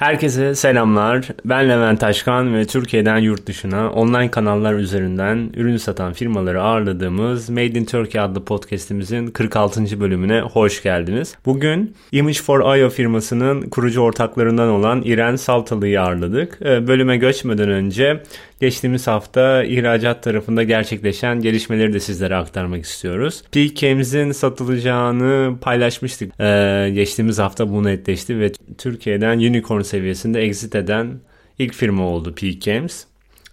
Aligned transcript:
Herkese 0.00 0.54
selamlar. 0.54 1.28
Ben 1.44 1.68
Levent 1.68 2.00
Taşkan 2.00 2.54
ve 2.54 2.66
Türkiye'den 2.66 3.18
yurt 3.18 3.46
dışına 3.46 3.90
online 3.90 4.30
kanallar 4.30 4.74
üzerinden 4.74 5.50
ürün 5.56 5.76
satan 5.76 6.12
firmaları 6.12 6.62
ağırladığımız 6.62 7.50
Made 7.50 7.66
in 7.66 7.84
Turkey 7.84 8.20
adlı 8.20 8.44
podcast'imizin 8.44 9.26
46. 9.26 10.00
bölümüne 10.00 10.40
hoş 10.40 10.82
geldiniz. 10.82 11.34
Bugün 11.46 11.94
Image 12.12 12.38
for 12.38 12.76
IO 12.76 12.90
firmasının 12.90 13.62
kurucu 13.62 14.00
ortaklarından 14.00 14.68
olan 14.68 15.02
İren 15.02 15.36
Saltalı'yı 15.36 16.02
ağırladık. 16.02 16.58
Ee, 16.64 16.86
bölüme 16.86 17.16
göçmeden 17.16 17.68
önce 17.68 18.22
Geçtiğimiz 18.60 19.06
hafta 19.06 19.64
ihracat 19.64 20.22
tarafında 20.22 20.62
gerçekleşen 20.62 21.40
gelişmeleri 21.40 21.92
de 21.92 22.00
sizlere 22.00 22.36
aktarmak 22.36 22.84
istiyoruz. 22.84 23.42
PKM's'in 23.52 24.32
satılacağını 24.32 25.58
paylaşmıştık. 25.60 26.32
Ee, 26.40 26.90
geçtiğimiz 26.94 27.38
hafta 27.38 27.70
bu 27.70 27.84
netleşti 27.84 28.40
ve 28.40 28.52
Türkiye'den 28.78 29.38
unicorn 29.38 29.80
seviyesinde 29.80 30.42
exit 30.42 30.74
eden 30.74 31.20
ilk 31.58 31.74
firma 31.74 32.04
oldu 32.06 32.34
PKM's. 32.34 33.04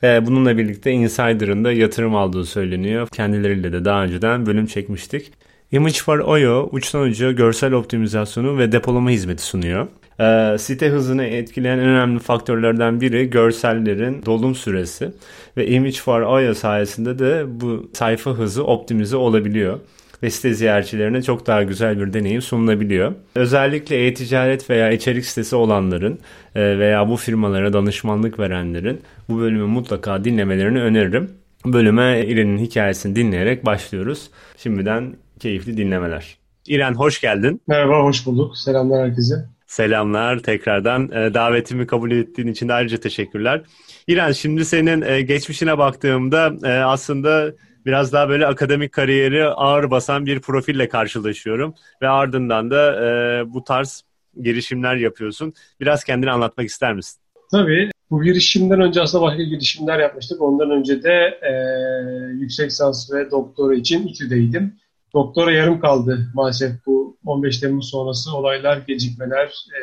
Ee, 0.04 0.26
bununla 0.26 0.58
birlikte 0.58 0.92
Insider'ın 0.92 1.64
da 1.64 1.72
yatırım 1.72 2.16
aldığı 2.16 2.46
söyleniyor. 2.46 3.08
Kendileriyle 3.08 3.74
de 3.74 3.86
daha 3.86 4.04
önceden 4.04 4.46
bölüm 4.46 4.66
çekmiştik. 4.66 5.32
Image 5.72 5.98
for 6.06 6.20
Oyo 6.20 6.70
uçtan 6.72 7.02
uca 7.02 7.32
görsel 7.32 7.74
optimizasyonu 7.74 8.58
ve 8.58 8.72
depolama 8.72 9.10
hizmeti 9.10 9.44
sunuyor. 9.44 9.88
Ee, 10.20 10.56
site 10.60 10.90
hızını 10.90 11.24
etkileyen 11.24 11.78
en 11.78 11.86
önemli 11.86 12.20
faktörlerden 12.20 13.02
biri 13.02 13.30
görsellerin 13.30 14.26
dolum 14.26 14.56
süresi 14.56 15.12
ve 15.58 15.68
Image 15.68 15.98
for 15.98 16.22
Oyo 16.22 16.54
sayesinde 16.54 17.20
de 17.20 17.46
bu 17.48 17.90
sayfa 17.94 18.32
hızı 18.32 18.64
optimize 18.64 19.16
olabiliyor 19.16 19.80
ve 20.24 20.30
site 20.30 20.54
ziyaretçilerine 20.54 21.22
çok 21.22 21.48
daha 21.48 21.64
güzel 21.64 22.00
bir 22.00 22.14
deneyim 22.14 22.42
sunulabiliyor. 22.42 23.14
Özellikle 23.36 24.08
e-ticaret 24.08 24.70
veya 24.70 24.92
içerik 24.92 25.26
sitesi 25.26 25.56
olanların 25.56 26.20
e, 26.56 26.80
veya 26.80 27.10
bu 27.10 27.16
firmalara 27.16 27.74
danışmanlık 27.74 28.40
verenlerin 28.40 29.02
bu 29.30 29.40
bölümü 29.40 29.66
mutlaka 29.66 30.24
dinlemelerini 30.24 30.82
öneririm. 30.82 31.32
Bölüme 31.66 32.26
İren'in 32.28 32.58
hikayesini 32.58 33.16
dinleyerek 33.16 33.66
başlıyoruz. 33.66 34.30
Şimdiden 34.58 35.16
keyifli 35.40 35.78
dinlemeler. 35.78 36.38
İren 36.68 36.94
hoş 36.94 37.22
geldin. 37.22 37.62
Merhaba, 37.68 38.04
hoş 38.04 38.26
bulduk. 38.26 38.58
Selamlar 38.58 39.10
herkese. 39.10 39.57
Selamlar 39.68 40.40
tekrardan. 40.40 41.12
E, 41.12 41.34
davetimi 41.34 41.88
kabul 41.88 42.12
ettiğin 42.12 42.48
için 42.48 42.70
de 42.70 42.74
ayrıca 42.74 42.98
teşekkürler. 42.98 43.62
İren 44.08 44.32
şimdi 44.32 44.66
senin 44.66 45.02
e, 45.02 45.22
geçmişine 45.22 45.78
baktığımda 45.78 46.54
e, 46.64 46.72
aslında 46.72 47.54
biraz 47.86 48.14
daha 48.14 48.30
böyle 48.30 48.48
akademik 48.48 48.92
kariyeri 48.92 49.46
ağır 49.46 49.92
basan 49.92 50.26
bir 50.26 50.40
profille 50.40 50.90
karşılaşıyorum. 50.90 51.74
Ve 52.02 52.10
ardından 52.10 52.72
da 52.72 52.94
bu 53.54 53.64
tarz 53.64 54.04
girişimler 54.42 54.96
yapıyorsun. 54.96 55.54
Biraz 55.80 56.04
kendini 56.04 56.32
anlatmak 56.32 56.68
ister 56.68 56.94
misin? 56.94 57.22
Tabii. 57.52 57.92
Bu 58.12 58.24
girişimden 58.24 58.82
önce 58.82 59.02
aslında 59.02 59.24
başka 59.24 59.44
girişimler 59.44 60.00
yapmıştık. 60.00 60.42
Ondan 60.42 60.72
önce 60.72 61.04
de 61.04 61.40
e, 61.42 61.54
yüksek 62.34 62.66
lisans 62.66 63.14
ve 63.14 63.32
doktora 63.32 63.76
için 63.76 64.08
İTÜ'deydim. 64.08 64.74
Doktora 65.18 65.52
yarım 65.52 65.80
kaldı 65.80 66.30
maalesef 66.34 66.72
bu 66.86 67.18
15 67.26 67.60
Temmuz 67.60 67.90
sonrası 67.90 68.38
olaylar, 68.38 68.78
gecikmeler, 68.78 69.48
e, 69.48 69.80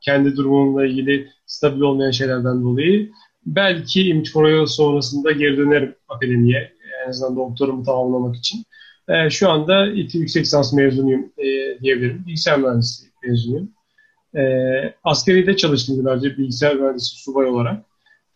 kendi 0.00 0.36
durumumla 0.36 0.86
ilgili 0.86 1.28
stabil 1.46 1.80
olmayan 1.80 2.10
şeylerden 2.10 2.62
dolayı. 2.62 3.10
Belki 3.46 4.22
for 4.32 4.66
sonrasında 4.66 5.32
geri 5.32 5.56
dönerim 5.56 5.94
akademiye. 6.08 6.72
En 7.04 7.08
azından 7.10 7.36
doktorumu 7.36 7.84
tamamlamak 7.84 8.36
için. 8.36 8.64
E, 9.08 9.30
şu 9.30 9.50
anda 9.50 9.86
İTÜ 9.86 10.18
yüksek 10.18 10.42
lisans 10.42 10.72
mezunuyum 10.72 11.32
e, 11.38 11.80
diyebilirim. 11.80 12.24
Bilgisayar 12.26 12.58
mühendisliği 12.58 13.12
mezunuyum. 13.22 13.70
E, 14.36 15.46
de 15.46 15.56
çalıştım 15.56 15.96
yıllarca 15.96 16.30
bilgisayar 16.38 16.76
mühendisi 16.76 17.22
subay 17.22 17.46
olarak. 17.46 17.84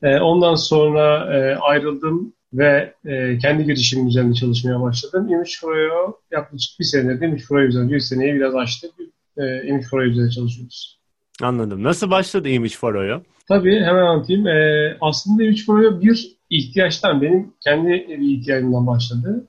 E, 0.03 0.21
ondan 0.21 0.55
sonra 0.55 1.37
e, 1.37 1.57
ayrıldım 1.57 2.33
ve 2.53 2.95
e, 3.05 3.39
kendi 3.39 3.65
girişimim 3.65 4.09
üzerinde 4.09 4.35
çalışmaya 4.35 4.81
başladım. 4.81 5.29
Image 5.29 5.51
Pro'yu 5.63 6.17
yaklaşık 6.33 6.81
bir 6.81 6.85
senedir 6.85 7.27
Image 7.27 7.43
Pro 7.49 7.63
üzerinde 7.63 7.93
bir 7.93 8.01
seneyi 8.01 8.35
biraz 8.35 8.55
açtık. 8.55 8.91
E, 9.37 9.67
Image 9.67 9.87
Pro 9.91 10.05
üzerinde 10.05 10.31
çalışıyoruz. 10.31 10.99
Anladım. 11.43 11.83
Nasıl 11.83 12.11
başladı 12.11 12.49
Image 12.49 12.75
Pro'yu? 12.81 13.23
Tabii 13.49 13.81
hemen 13.81 14.03
anlatayım. 14.03 14.47
E, 14.47 14.97
aslında 15.01 15.43
Image 15.43 15.63
Pro'yu 15.67 16.01
bir 16.03 16.37
ihtiyaçtan, 16.51 17.23
benim 17.23 17.53
kendi 17.65 17.89
bir 17.89 18.39
ihtiyacımdan 18.39 18.87
başladı. 18.87 19.47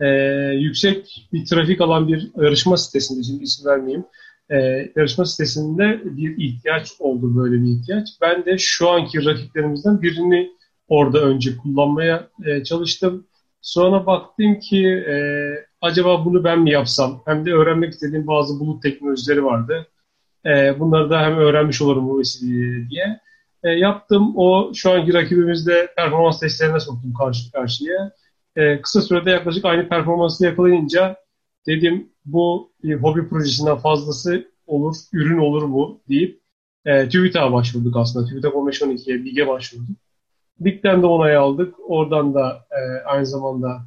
E, 0.00 0.06
yüksek 0.54 1.28
bir 1.32 1.46
trafik 1.46 1.80
alan 1.80 2.08
bir 2.08 2.30
yarışma 2.36 2.76
sitesinde, 2.76 3.22
şimdi 3.22 3.42
isim 3.42 3.66
vermeyeyim, 3.66 4.04
e, 4.50 4.56
yarışma 4.96 5.24
sitesinde 5.24 6.00
bir 6.04 6.36
ihtiyaç 6.38 6.88
oldu 6.98 7.36
böyle 7.36 7.62
bir 7.62 7.70
ihtiyaç. 7.70 8.08
Ben 8.20 8.44
de 8.44 8.58
şu 8.58 8.88
anki 8.88 9.24
rakiplerimizden 9.24 10.02
birini 10.02 10.50
orada 10.92 11.20
önce 11.20 11.56
kullanmaya 11.56 12.28
e, 12.44 12.64
çalıştım. 12.64 13.26
Sonra 13.60 14.06
baktım 14.06 14.60
ki 14.60 14.86
e, 14.86 15.16
acaba 15.80 16.24
bunu 16.24 16.44
ben 16.44 16.60
mi 16.60 16.70
yapsam? 16.70 17.22
Hem 17.24 17.46
de 17.46 17.52
öğrenmek 17.52 17.92
istediğim 17.92 18.26
bazı 18.26 18.60
bulut 18.60 18.82
teknolojileri 18.82 19.44
vardı. 19.44 19.86
E, 20.46 20.80
bunları 20.80 21.10
da 21.10 21.22
hem 21.22 21.36
öğrenmiş 21.36 21.82
olurum 21.82 22.08
bu 22.08 22.18
vesileyle 22.18 22.90
diye. 22.90 23.20
E, 23.64 23.70
yaptım. 23.70 24.32
O 24.36 24.72
şu 24.74 24.90
anki 24.90 25.14
rakibimizde 25.14 25.88
performans 25.96 26.40
testlerine 26.40 26.80
soktum 26.80 27.12
karşı 27.14 27.52
karşıya. 27.52 28.12
E, 28.56 28.80
kısa 28.80 29.02
sürede 29.02 29.30
yaklaşık 29.30 29.64
aynı 29.64 29.88
performansı 29.88 30.44
yakalayınca 30.44 31.16
dedim 31.66 32.08
bu 32.24 32.72
bir 32.82 32.94
hobi 32.94 33.28
projesinden 33.28 33.76
fazlası 33.76 34.48
olur, 34.66 34.96
ürün 35.12 35.38
olur 35.38 35.72
bu 35.72 36.00
deyip 36.08 36.40
e, 36.84 37.08
TÜBİTAK'a 37.08 37.52
başvurduk 37.52 37.96
aslında. 37.96 38.26
TÜBİTAK 38.26 38.54
15-12'ye, 38.54 39.24
BİG'e 39.24 39.48
başvurduk. 39.48 39.96
BİG'den 40.64 41.02
de 41.02 41.06
onay 41.06 41.36
aldık. 41.36 41.74
Oradan 41.86 42.34
da 42.34 42.66
e, 42.70 43.04
aynı 43.04 43.26
zamanda 43.26 43.82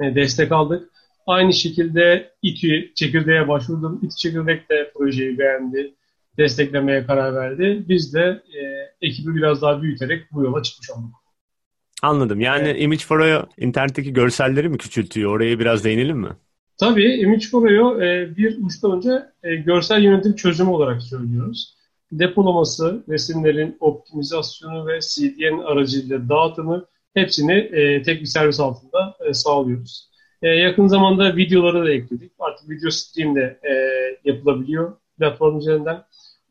e, 0.00 0.14
destek 0.14 0.52
aldık. 0.52 0.90
Aynı 1.26 1.52
şekilde 1.52 2.32
İTÜ 2.42 2.94
çekirdeğe 2.94 3.48
başvurdum. 3.48 4.00
İTÜ 4.02 4.16
çekirdek 4.16 4.70
de 4.70 4.92
projeyi 4.94 5.38
beğendi. 5.38 5.94
Desteklemeye 6.38 7.06
karar 7.06 7.34
verdi. 7.34 7.84
Biz 7.88 8.14
de 8.14 8.42
e, 8.60 8.60
ekibi 9.06 9.34
biraz 9.34 9.62
daha 9.62 9.82
büyüterek 9.82 10.32
bu 10.32 10.42
yola 10.42 10.62
çıkmış 10.62 10.90
olduk. 10.90 11.10
Anladım. 12.02 12.40
Yani 12.40 12.68
evet. 12.68 12.82
Image 12.82 13.04
Forio 13.04 13.46
internetteki 13.58 14.12
görselleri 14.12 14.68
mi 14.68 14.78
küçültüyor? 14.78 15.36
Oraya 15.36 15.58
biraz 15.58 15.84
değinelim 15.84 16.18
mi? 16.18 16.28
Tabii 16.78 17.14
Image 17.14 17.46
Forio 17.50 18.02
e, 18.02 18.36
bir 18.36 18.58
uçta 18.62 18.96
önce 18.96 19.10
e, 19.42 19.54
görsel 19.56 20.02
yönetim 20.02 20.34
çözümü 20.36 20.70
olarak 20.70 21.02
söylüyoruz 21.02 21.79
depolaması, 22.12 23.04
resimlerin 23.08 23.76
optimizasyonu 23.80 24.86
ve 24.86 25.00
CDN 25.00 25.58
aracıyla 25.58 26.28
dağıtımı 26.28 26.86
hepsini 27.14 27.52
e, 27.52 28.02
tek 28.02 28.20
bir 28.20 28.26
servis 28.26 28.60
altında 28.60 29.16
e, 29.28 29.34
sağlıyoruz. 29.34 30.10
E, 30.42 30.48
yakın 30.48 30.86
zamanda 30.86 31.36
videoları 31.36 31.86
da 31.86 31.92
ekledik. 31.92 32.32
Artık 32.38 32.70
video 32.70 32.90
stream 32.90 33.36
de 33.36 33.60
e, 33.62 33.72
yapılabiliyor 34.24 34.96
platform 35.18 35.58
üzerinden. 35.58 36.02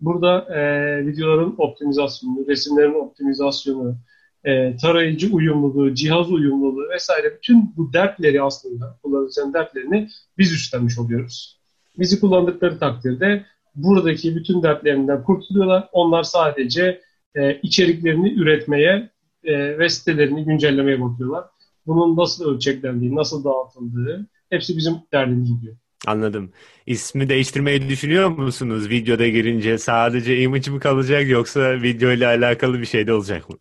Burada 0.01 0.55
e, 0.55 0.61
videoların 1.07 1.55
optimizasyonu, 1.57 2.47
resimlerin 2.47 2.93
optimizasyonu, 2.93 3.95
e, 4.43 4.77
tarayıcı 4.77 5.33
uyumluluğu, 5.33 5.93
cihaz 5.93 6.31
uyumluluğu 6.31 6.89
vesaire 6.89 7.35
bütün 7.35 7.73
bu 7.77 7.93
dertleri 7.93 8.41
aslında 8.41 8.97
kullanıcının 9.03 9.53
dertlerini 9.53 10.09
biz 10.37 10.53
üstlenmiş 10.53 10.99
oluyoruz. 10.99 11.59
Bizi 11.99 12.19
kullandıkları 12.19 12.79
takdirde 12.79 13.45
buradaki 13.75 14.35
bütün 14.35 14.63
dertlerinden 14.63 15.23
kurtuluyorlar. 15.23 15.89
Onlar 15.91 16.23
sadece 16.23 17.01
e, 17.35 17.59
içeriklerini 17.63 18.33
üretmeye 18.33 19.09
e, 19.43 19.79
ve 19.79 19.89
sitelerini 19.89 20.45
güncellemeye 20.45 21.01
bakıyorlar. 21.01 21.45
Bunun 21.87 22.17
nasıl 22.17 22.55
ölçeklendiği, 22.55 23.15
nasıl 23.15 23.43
dağıtıldığı 23.43 24.27
hepsi 24.49 24.77
bizim 24.77 24.93
derdimiz 25.13 25.61
diyor. 25.61 25.75
Anladım. 26.07 26.51
İsmi 26.85 27.29
değiştirmeyi 27.29 27.89
düşünüyor 27.89 28.29
musunuz? 28.29 28.89
Videoda 28.89 29.27
girince 29.27 29.77
sadece 29.77 30.41
image 30.41 30.71
mi 30.71 30.79
kalacak 30.79 31.29
yoksa 31.29 31.81
video 31.81 32.11
ile 32.11 32.27
alakalı 32.27 32.79
bir 32.79 32.85
şey 32.85 33.07
de 33.07 33.13
olacak 33.13 33.49
mı? 33.49 33.55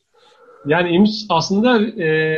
Yani 0.66 0.90
image 0.90 1.10
aslında 1.28 2.02
e, 2.02 2.36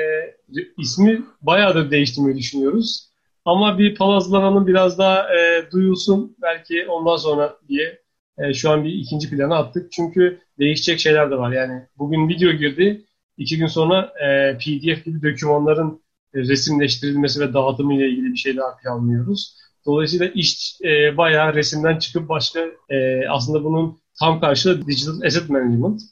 ismi 0.79 1.23
bayağı 1.43 1.75
da 1.75 1.91
değiştirmeyi 1.91 2.37
düşünüyoruz. 2.37 3.10
Ama 3.45 3.79
bir 3.79 3.95
palazlananın 3.95 4.67
biraz 4.67 4.99
daha 4.99 5.37
e, 5.37 5.71
duyulsun 5.73 6.37
belki 6.43 6.87
ondan 6.89 7.17
sonra 7.17 7.59
diye 7.69 8.03
e, 8.39 8.55
şu 8.55 8.71
an 8.71 8.85
bir 8.85 8.93
ikinci 8.93 9.31
plana 9.31 9.57
attık. 9.57 9.93
Çünkü 9.93 10.41
değişecek 10.59 11.01
şeyler 11.01 11.31
de 11.31 11.39
var. 11.39 11.53
Yani 11.53 11.83
bugün 11.99 12.29
video 12.29 12.53
girdi. 12.53 13.05
iki 13.37 13.59
gün 13.59 13.67
sonra 13.67 14.13
e, 14.27 14.59
PDF 14.59 15.05
gibi 15.05 15.23
dokümanların 15.33 16.03
e, 16.35 16.39
resimleştirilmesi 16.39 17.41
ve 17.41 17.55
dağıtımı 17.55 17.95
ile 17.95 18.09
ilgili 18.09 18.33
bir 18.33 18.37
şey 18.37 18.57
daha 18.57 18.77
planlıyoruz. 18.77 19.57
Dolayısıyla 19.87 20.27
iş 20.27 20.79
e, 20.85 21.17
bayağı 21.17 21.55
resimden 21.55 21.99
çıkıp 21.99 22.29
başka 22.29 22.61
e, 22.89 23.29
aslında 23.29 23.65
bunun 23.65 23.99
tam 24.19 24.41
karşılığı 24.41 24.87
Digital 24.87 25.21
Asset 25.27 25.51
Management. 25.51 26.03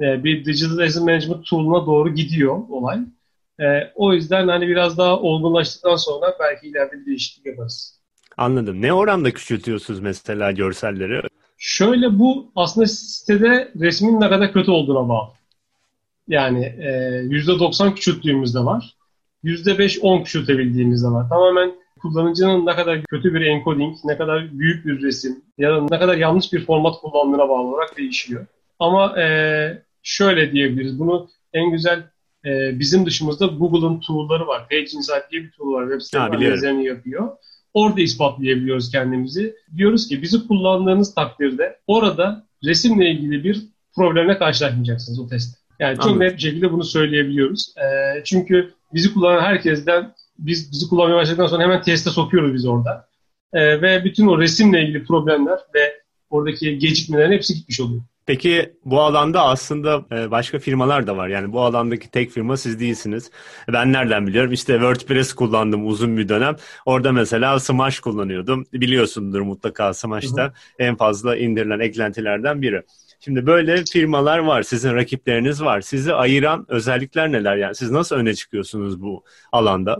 E, 0.00 0.24
bir 0.24 0.44
Digital 0.44 0.78
Asset 0.78 1.02
Management 1.02 1.46
tool'una 1.46 1.86
doğru 1.86 2.14
gidiyor 2.14 2.68
olay. 2.68 2.98
E, 3.60 3.92
o 3.94 4.12
yüzden 4.12 4.48
hani 4.48 4.68
biraz 4.68 4.98
daha 4.98 5.20
olgunlaştıktan 5.20 5.96
sonra 5.96 6.36
belki 6.40 6.66
ileride 6.66 6.92
bir 6.92 7.06
değişiklik 7.06 7.46
yaparız. 7.46 7.98
Anladım. 8.36 8.82
Ne 8.82 8.92
oranda 8.92 9.30
küçültüyorsunuz 9.30 10.00
mesela 10.00 10.52
görselleri? 10.52 11.20
Şöyle 11.58 12.18
bu 12.18 12.50
aslında 12.56 12.86
sitede 12.86 13.72
resmin 13.80 14.20
ne 14.20 14.28
kadar 14.28 14.52
kötü 14.52 14.70
olduğuna 14.70 15.08
bağlı. 15.08 15.30
Yani 16.28 16.64
e, 16.64 16.90
%90 17.28 17.94
küçülttüğümüz 17.94 18.54
de 18.54 18.60
var. 18.60 18.94
%5-10 19.44 20.24
küçültebildiğimiz 20.24 21.04
de 21.04 21.08
var. 21.08 21.28
Tamamen 21.28 21.72
kullanıcının 22.02 22.66
ne 22.66 22.76
kadar 22.76 23.02
kötü 23.02 23.34
bir 23.34 23.40
encoding, 23.40 23.96
ne 24.04 24.18
kadar 24.18 24.58
büyük 24.58 24.86
bir 24.86 25.02
resim 25.02 25.44
ya 25.58 25.70
da 25.70 25.82
ne 25.90 25.98
kadar 25.98 26.16
yanlış 26.16 26.52
bir 26.52 26.64
format 26.64 27.00
kullandığına 27.00 27.48
bağlı 27.48 27.68
olarak 27.68 27.98
değişiyor. 27.98 28.46
Ama 28.78 29.20
e, 29.20 29.82
şöyle 30.02 30.52
diyebiliriz. 30.52 30.98
Bunu 30.98 31.28
en 31.52 31.70
güzel 31.70 32.02
e, 32.48 32.78
bizim 32.78 33.06
dışımızda 33.06 33.46
Google'ın 33.46 34.00
tool'ları 34.00 34.46
var. 34.46 34.68
Page 34.68 34.80
Insight 34.80 35.30
diye 35.32 35.42
bir 35.42 35.50
tool 35.50 35.72
var. 35.72 35.84
Web 35.84 36.00
site 36.00 36.18
analizlerini 36.18 36.84
yapıyor. 36.86 37.28
Orada 37.74 38.00
ispatlayabiliyoruz 38.00 38.90
kendimizi. 38.90 39.54
Diyoruz 39.76 40.08
ki 40.08 40.22
bizi 40.22 40.48
kullandığınız 40.48 41.14
takdirde 41.14 41.78
orada 41.86 42.46
resimle 42.64 43.10
ilgili 43.10 43.44
bir 43.44 43.62
problemle 43.96 44.38
karşılaşmayacaksınız 44.38 45.20
o 45.20 45.28
testte. 45.28 45.58
Yani 45.78 45.96
çok 45.96 46.04
Anladım. 46.04 46.20
net 46.20 46.36
bir 46.36 46.42
şekilde 46.42 46.72
bunu 46.72 46.84
söyleyebiliyoruz. 46.84 47.74
E, 47.76 47.84
çünkü 48.24 48.74
bizi 48.94 49.14
kullanan 49.14 49.40
herkesten 49.40 50.14
biz 50.38 50.72
bizi 50.72 50.88
kullanmaya 50.88 51.16
başladıktan 51.16 51.46
sonra 51.46 51.62
hemen 51.62 51.82
teste 51.82 52.10
sokuyoruz 52.10 52.54
biz 52.54 52.66
orada. 52.66 53.08
E, 53.52 53.82
ve 53.82 54.04
bütün 54.04 54.26
o 54.26 54.38
resimle 54.38 54.82
ilgili 54.82 55.04
problemler 55.04 55.58
ve 55.74 56.02
oradaki 56.30 56.78
gecikmelerin 56.78 57.32
hepsi 57.32 57.54
gitmiş 57.54 57.80
oluyor. 57.80 58.02
Peki 58.28 58.72
bu 58.84 59.00
alanda 59.00 59.42
aslında 59.42 60.04
e, 60.12 60.30
başka 60.30 60.58
firmalar 60.58 61.06
da 61.06 61.16
var. 61.16 61.28
Yani 61.28 61.52
bu 61.52 61.60
alandaki 61.60 62.10
tek 62.10 62.30
firma 62.30 62.56
siz 62.56 62.80
değilsiniz. 62.80 63.30
Ben 63.72 63.92
nereden 63.92 64.26
biliyorum? 64.26 64.52
İşte 64.52 64.72
WordPress 64.72 65.32
kullandım 65.32 65.86
uzun 65.86 66.16
bir 66.16 66.28
dönem. 66.28 66.56
Orada 66.86 67.12
mesela 67.12 67.60
Smash 67.60 68.00
kullanıyordum. 68.00 68.66
Biliyorsundur 68.72 69.40
mutlaka 69.40 69.94
Smash'ta 69.94 70.52
en 70.78 70.96
fazla 70.96 71.36
indirilen 71.36 71.80
eklentilerden 71.80 72.62
biri. 72.62 72.82
Şimdi 73.20 73.46
böyle 73.46 73.84
firmalar 73.92 74.38
var, 74.38 74.62
sizin 74.62 74.94
rakipleriniz 74.94 75.62
var. 75.62 75.80
Sizi 75.80 76.14
ayıran 76.14 76.66
özellikler 76.68 77.32
neler? 77.32 77.56
Yani 77.56 77.74
siz 77.74 77.90
nasıl 77.90 78.16
öne 78.16 78.34
çıkıyorsunuz 78.34 79.02
bu 79.02 79.24
alanda? 79.52 79.96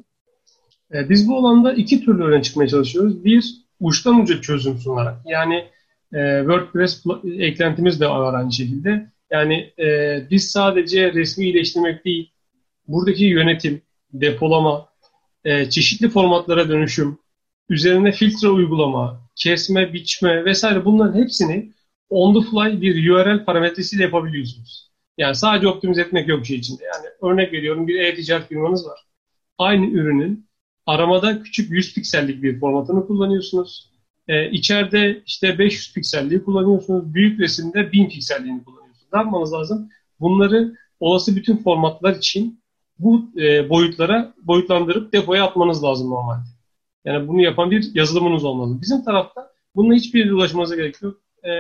E, 0.95 1.09
biz 1.09 1.29
bu 1.29 1.39
alanda 1.39 1.73
iki 1.73 2.05
türlü 2.05 2.25
öne 2.25 2.43
çıkmaya 2.43 2.69
çalışıyoruz. 2.69 3.25
Bir, 3.25 3.55
uçtan 3.81 4.21
uca 4.21 4.41
çözüm 4.41 4.79
sunarak. 4.79 5.17
Yani 5.27 5.65
e, 6.13 6.39
WordPress 6.39 7.05
eklentimiz 7.39 8.01
de 8.01 8.09
var 8.09 8.35
aynı 8.35 8.53
şekilde. 8.53 9.11
Yani 9.31 9.73
e, 9.79 10.19
biz 10.31 10.51
sadece 10.51 11.13
resmi 11.13 11.45
iyileştirmek 11.45 12.05
değil, 12.05 12.31
buradaki 12.89 13.25
yönetim, 13.25 13.83
depolama, 14.13 14.89
e, 15.45 15.71
çeşitli 15.71 16.09
formatlara 16.09 16.69
dönüşüm, 16.69 17.19
üzerine 17.69 18.13
filtre 18.13 18.49
uygulama, 18.49 19.21
kesme, 19.37 19.93
biçme 19.93 20.45
vesaire 20.45 20.85
bunların 20.85 21.21
hepsini 21.23 21.73
on 22.11 22.35
the 22.35 22.51
fly 22.51 22.81
bir 22.81 23.11
URL 23.11 23.45
parametresiyle 23.45 24.03
yapabiliyorsunuz. 24.03 24.91
Yani 25.19 25.35
sadece 25.35 25.69
optimize 25.69 26.03
etmek 26.03 26.29
yok 26.29 26.47
şey 26.47 26.57
içinde. 26.57 26.85
Yani 26.85 27.33
örnek 27.33 27.53
veriyorum 27.53 27.89
bir 27.89 28.01
e-ticaret 28.01 28.49
firmanız 28.49 28.87
var. 28.87 29.01
Aynı 29.59 29.87
ürünün 29.87 30.49
aramada 30.87 31.43
küçük 31.43 31.71
100 31.71 31.95
piksellik 31.95 32.43
bir 32.43 32.61
formatını 32.61 33.07
kullanıyorsunuz. 33.07 33.91
Ee, 34.29 34.51
içeride 34.51 35.23
işte 35.27 35.59
500 35.59 35.95
pikselliği 35.95 36.45
kullanıyorsunuz. 36.45 37.15
Büyük 37.15 37.41
resimde 37.41 37.93
1000 37.93 38.09
pikselliğini 38.09 38.65
kullanıyorsunuz. 38.65 39.09
Ne 39.13 39.19
yapmanız 39.19 39.53
lazım? 39.53 39.89
Bunları 40.21 40.77
olası 41.01 41.37
bütün 41.37 41.57
formatlar 41.57 42.17
için 42.17 42.61
bu 42.99 43.31
e, 43.37 43.71
boyutlara 43.71 44.35
boyutlandırıp 44.43 45.13
depoya 45.13 45.45
atmanız 45.45 45.85
lazım 45.85 46.11
normalde. 46.11 46.49
Yani 47.05 47.29
bunu 47.29 47.43
yapan 47.43 47.71
bir 47.71 47.95
yazılımınız 47.95 48.45
olmalı. 48.45 48.83
Bizim 48.83 49.05
tarafta 49.05 49.51
bununla 49.77 49.95
hiçbir 49.95 50.31
ulaşmanıza 50.31 50.77
gerek 50.77 51.03
yok 51.03 51.17
e, 51.45 51.51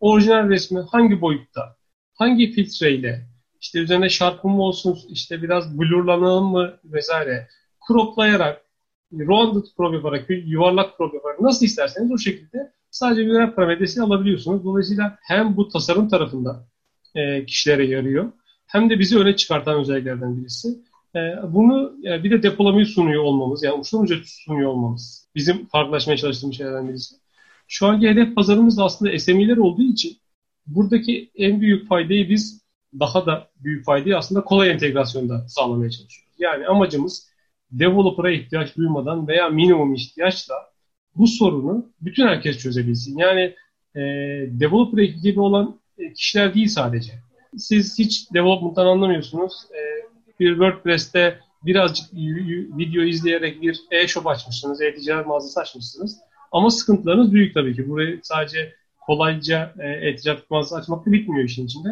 orijinal 0.00 0.48
resmi 0.48 0.80
hangi 0.80 1.20
boyutta, 1.20 1.76
hangi 2.14 2.52
filtreyle, 2.52 3.26
işte 3.60 3.78
üzerine 3.78 4.08
şarkı 4.08 4.48
mı 4.48 4.62
olsun, 4.62 4.98
işte 5.08 5.42
biraz 5.42 5.78
blurlanalım 5.78 6.46
mı 6.46 6.80
vesaire, 6.84 7.48
croplayarak, 7.88 8.63
rounded 9.18 9.66
crop 9.76 9.94
yaparak, 9.94 10.26
yuvarlak 10.28 10.96
crop 10.96 11.14
yaparak 11.14 11.40
nasıl 11.40 11.66
isterseniz 11.66 12.12
o 12.12 12.18
şekilde 12.18 12.72
sadece 12.90 13.26
bir 13.26 13.54
parametresini 13.54 14.04
alabiliyorsunuz. 14.04 14.64
Dolayısıyla 14.64 15.18
hem 15.22 15.56
bu 15.56 15.68
tasarım 15.68 16.08
tarafında 16.08 16.66
e, 17.14 17.46
kişilere 17.46 17.86
yarıyor 17.86 18.32
hem 18.66 18.90
de 18.90 18.98
bizi 18.98 19.18
öne 19.18 19.36
çıkartan 19.36 19.80
özelliklerden 19.80 20.36
birisi. 20.36 20.68
E, 21.14 21.20
bunu 21.48 21.94
e, 22.04 22.24
bir 22.24 22.30
de 22.30 22.42
depolamayı 22.42 22.86
sunuyor 22.86 23.22
olmamız, 23.22 23.62
yani 23.62 23.80
uçtan 23.80 24.02
uca 24.02 24.16
sunuyor 24.24 24.70
olmamız 24.70 25.28
bizim 25.34 25.66
farklılaşmaya 25.66 26.16
çalıştığımız 26.16 26.56
şeylerden 26.56 26.88
birisi. 26.88 27.14
Şu 27.68 27.86
anki 27.86 28.08
hedef 28.08 28.34
pazarımız 28.34 28.78
da 28.78 28.84
aslında 28.84 29.18
SME'ler 29.18 29.56
olduğu 29.56 29.82
için 29.82 30.16
buradaki 30.66 31.30
en 31.34 31.60
büyük 31.60 31.88
faydayı 31.88 32.28
biz 32.30 32.64
daha 33.00 33.26
da 33.26 33.48
büyük 33.56 33.84
faydayı 33.84 34.18
aslında 34.18 34.44
kolay 34.44 34.70
entegrasyonda 34.70 35.48
sağlamaya 35.48 35.90
çalışıyoruz. 35.90 36.34
Yani 36.38 36.66
amacımız 36.66 37.33
developer'a 37.78 38.30
ihtiyaç 38.30 38.76
duymadan 38.76 39.28
veya 39.28 39.48
minimum 39.48 39.94
ihtiyaçla 39.94 40.54
bu 41.16 41.26
sorunu 41.26 41.92
bütün 42.00 42.26
herkes 42.26 42.58
çözebilsin. 42.58 43.18
Yani 43.18 43.54
e, 43.94 44.00
developer 44.60 44.98
ekibi 45.02 45.40
olan 45.40 45.80
e, 45.98 46.12
kişiler 46.12 46.54
değil 46.54 46.68
sadece. 46.68 47.12
Siz 47.56 47.98
hiç 47.98 48.32
development'tan 48.34 48.86
anlamıyorsunuz. 48.86 49.52
E, 49.70 49.80
bir 50.40 50.50
WordPress'te 50.50 51.38
birazcık 51.64 52.14
video 52.78 53.02
izleyerek 53.02 53.62
bir 53.62 53.80
e-shop 53.90 54.26
açmışsınız, 54.26 54.82
e-ticaret 54.82 55.26
mağazası 55.26 55.60
açmışsınız. 55.60 56.18
Ama 56.52 56.70
sıkıntılarınız 56.70 57.32
büyük 57.32 57.54
tabii 57.54 57.76
ki. 57.76 57.88
Burayı 57.88 58.20
sadece 58.22 58.74
kolayca 59.06 59.74
e, 59.78 59.88
e-ticaret 59.88 60.50
mağazası 60.50 60.76
açmakla 60.76 61.12
bitmiyor 61.12 61.44
işin 61.44 61.66
içinde. 61.66 61.88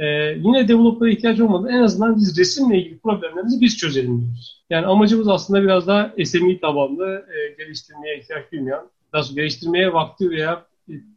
E, 0.00 0.06
yine 0.44 0.68
developer'a 0.68 1.10
ihtiyaç 1.10 1.40
olmadan 1.40 1.74
en 1.74 1.82
azından 1.82 2.16
biz 2.16 2.38
resimle 2.38 2.78
ilgili 2.78 2.98
problemlerimizi 2.98 3.60
biz 3.60 3.78
çözelim 3.78 4.20
diyoruz. 4.20 4.64
Yani 4.70 4.86
amacımız 4.86 5.28
aslında 5.28 5.62
biraz 5.62 5.86
daha 5.86 6.12
SME 6.24 6.60
tabanlı 6.60 7.26
e, 7.34 7.62
geliştirmeye 7.62 8.18
ihtiyaç 8.18 8.52
duymayan, 8.52 8.88
nasıl 9.14 9.34
geliştirmeye 9.34 9.92
vakti 9.92 10.30
veya 10.30 10.66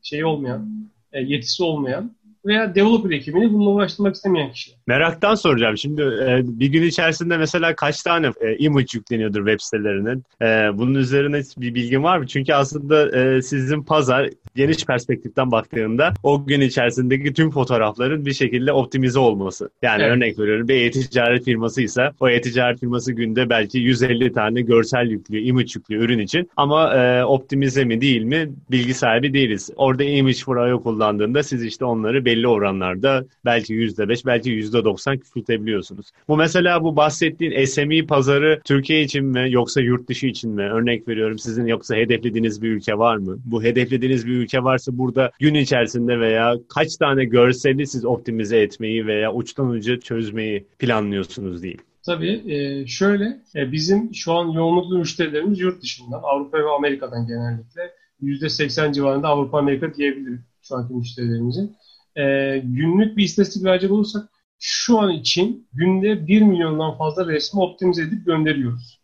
şey 0.02 0.26
olmayan, 0.26 0.90
e, 1.14 1.22
yetisi 1.22 1.64
olmayan 1.64 2.12
veya 2.46 2.76
developer 2.76 3.12
ekibini 3.12 3.54
bununla 3.54 3.70
uğraştırmak 3.70 4.16
istemeyen 4.16 4.52
kişiler. 4.52 4.78
Meraktan 4.88 5.36
soracağım. 5.36 5.78
Şimdi 5.78 6.02
e, 6.02 6.42
bir 6.44 6.68
gün 6.68 6.84
içerisinde 6.84 7.38
mesela 7.38 7.76
kaç 7.76 8.04
tane 8.04 8.32
e, 8.42 8.58
image 8.58 8.88
yükleniyordur 8.94 9.46
web 9.46 9.60
sitelerinin? 9.60 10.24
E, 10.42 10.78
bunun 10.78 10.94
üzerine 10.94 11.42
bir 11.58 11.76
bilgin 11.76 12.04
var 12.04 12.18
mı? 12.18 12.28
Çünkü 12.28 12.54
aslında 12.54 13.20
e, 13.20 13.42
sizin 13.42 13.84
pazar 13.84 14.30
geniş 14.56 14.86
perspektiften 14.86 15.52
baktığında 15.52 16.14
o 16.24 16.46
gün 16.46 16.62
içerisindeki 16.62 17.34
tüm 17.34 17.52
fotoğrafların 17.52 18.26
bir 18.26 18.34
şekilde 18.34 18.72
optimize 18.72 19.20
olması. 19.20 19.70
Yani 19.82 20.04
evet. 20.04 20.16
örnek 20.16 20.40
veriyorum 20.40 20.68
bir 20.68 20.76
e-ticaret 20.76 21.46
firmasıysa 21.46 22.12
o 22.20 22.30
e-ticaret 22.30 22.80
firması 22.80 23.12
günde 23.12 23.50
belki 23.50 23.80
150 23.80 24.34
tane 24.34 24.62
görsel 24.62 25.08
yüklüyor, 25.08 25.46
image 25.46 25.72
yüklüyor 25.76 26.04
ürün 26.04 26.20
için. 26.20 26.50
Ama 26.58 26.96
e, 26.96 27.26
optimize 27.26 27.84
mi 27.84 28.02
değil 28.02 28.24
mi 28.24 28.50
bilgi 28.72 28.94
sahibi 28.94 29.34
değiliz. 29.34 29.70
Orada 29.76 30.04
image 30.04 30.38
for 30.46 30.84
kullandığında 30.84 31.44
siz 31.44 31.64
işte 31.64 31.86
onları 31.86 32.26
belli 32.34 32.48
oranlarda 32.48 33.26
belki 33.46 33.74
%5 33.74 34.26
belki 34.26 34.50
%90 34.50 35.20
küçültebiliyorsunuz. 35.20 36.12
Bu 36.28 36.38
mesela 36.38 36.84
bu 36.84 36.96
bahsettiğin 36.96 37.66
SME 37.66 38.06
pazarı 38.06 38.62
Türkiye 38.66 39.02
için 39.02 39.26
mi 39.26 39.48
yoksa 39.50 39.82
yurt 39.82 40.10
dışı 40.10 40.28
için 40.28 40.52
mi? 40.52 40.64
Örnek 40.64 41.08
veriyorum 41.08 41.40
sizin 41.40 41.66
yoksa 41.66 41.96
hedeflediğiniz 41.96 42.62
bir 42.62 42.70
ülke 42.70 42.98
var 42.98 43.18
mı? 43.18 43.38
Bu 43.46 43.64
hedeflediğiniz 43.64 44.28
bir 44.28 44.32
ülke 44.32 44.64
varsa 44.64 44.98
burada 44.98 45.32
gün 45.40 45.54
içerisinde 45.54 46.20
veya 46.20 46.56
kaç 46.70 46.98
tane 46.98 47.26
görseli 47.26 47.88
siz 47.88 48.06
optimize 48.06 48.60
etmeyi 48.60 49.08
veya 49.08 49.34
uçtan 49.34 49.70
uca 49.70 50.00
çözmeyi 50.00 50.68
planlıyorsunuz 50.80 51.64
değil. 51.64 51.82
Tabii 52.06 52.54
e, 52.54 52.88
şöyle 52.88 53.42
e, 53.56 53.72
bizim 53.72 54.14
şu 54.14 54.34
an 54.34 54.50
yoğunluklu 54.50 54.98
müşterilerimiz 54.98 55.60
yurt 55.60 55.82
dışından 55.82 56.22
Avrupa 56.24 56.58
ve 56.58 56.70
Amerika'dan 56.78 57.28
genellikle 57.28 57.82
%80 58.22 58.94
civarında 58.94 59.28
Avrupa 59.28 59.60
Amerika 59.60 59.94
diyebilirim 59.94 60.46
şu 60.62 60.76
anki 60.76 60.94
müşterilerimizin 60.94 61.76
e, 62.16 62.58
günlük 62.66 63.18
bir 63.18 63.24
istatistik 63.24 63.64
verecek 63.64 63.92
olursak 63.92 64.30
şu 64.60 65.00
an 65.00 65.12
için 65.12 65.68
günde 65.74 66.28
1 66.28 66.42
milyondan 66.42 66.98
fazla 66.98 67.28
resmi 67.28 67.62
optimize 67.62 68.04
edip 68.04 68.26
gönderiyoruz. 68.26 69.00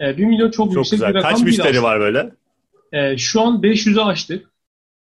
E, 0.00 0.16
1 0.16 0.24
milyon 0.24 0.50
çok, 0.50 0.66
çok 0.66 0.76
yüksek 0.76 0.98
güzel. 0.98 1.10
bir 1.10 1.14
rakam 1.14 1.30
Kaç 1.30 1.42
müşteri 1.42 1.82
var 1.82 2.00
böyle? 2.00 2.30
E, 2.92 3.16
şu 3.16 3.40
an 3.40 3.62
500'ü 3.62 4.00
aştık 4.00 4.50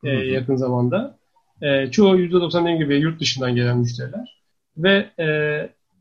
e, 0.03 0.09
yakın 0.09 0.55
zamanda. 0.55 1.17
E, 1.61 1.91
çoğu 1.91 2.19
%90 2.19 2.61
dediğim 2.61 2.79
gibi 2.79 2.95
yurt 2.95 3.19
dışından 3.19 3.55
gelen 3.55 3.77
müşteriler. 3.77 4.41
Ve 4.77 5.09
e, 5.19 5.25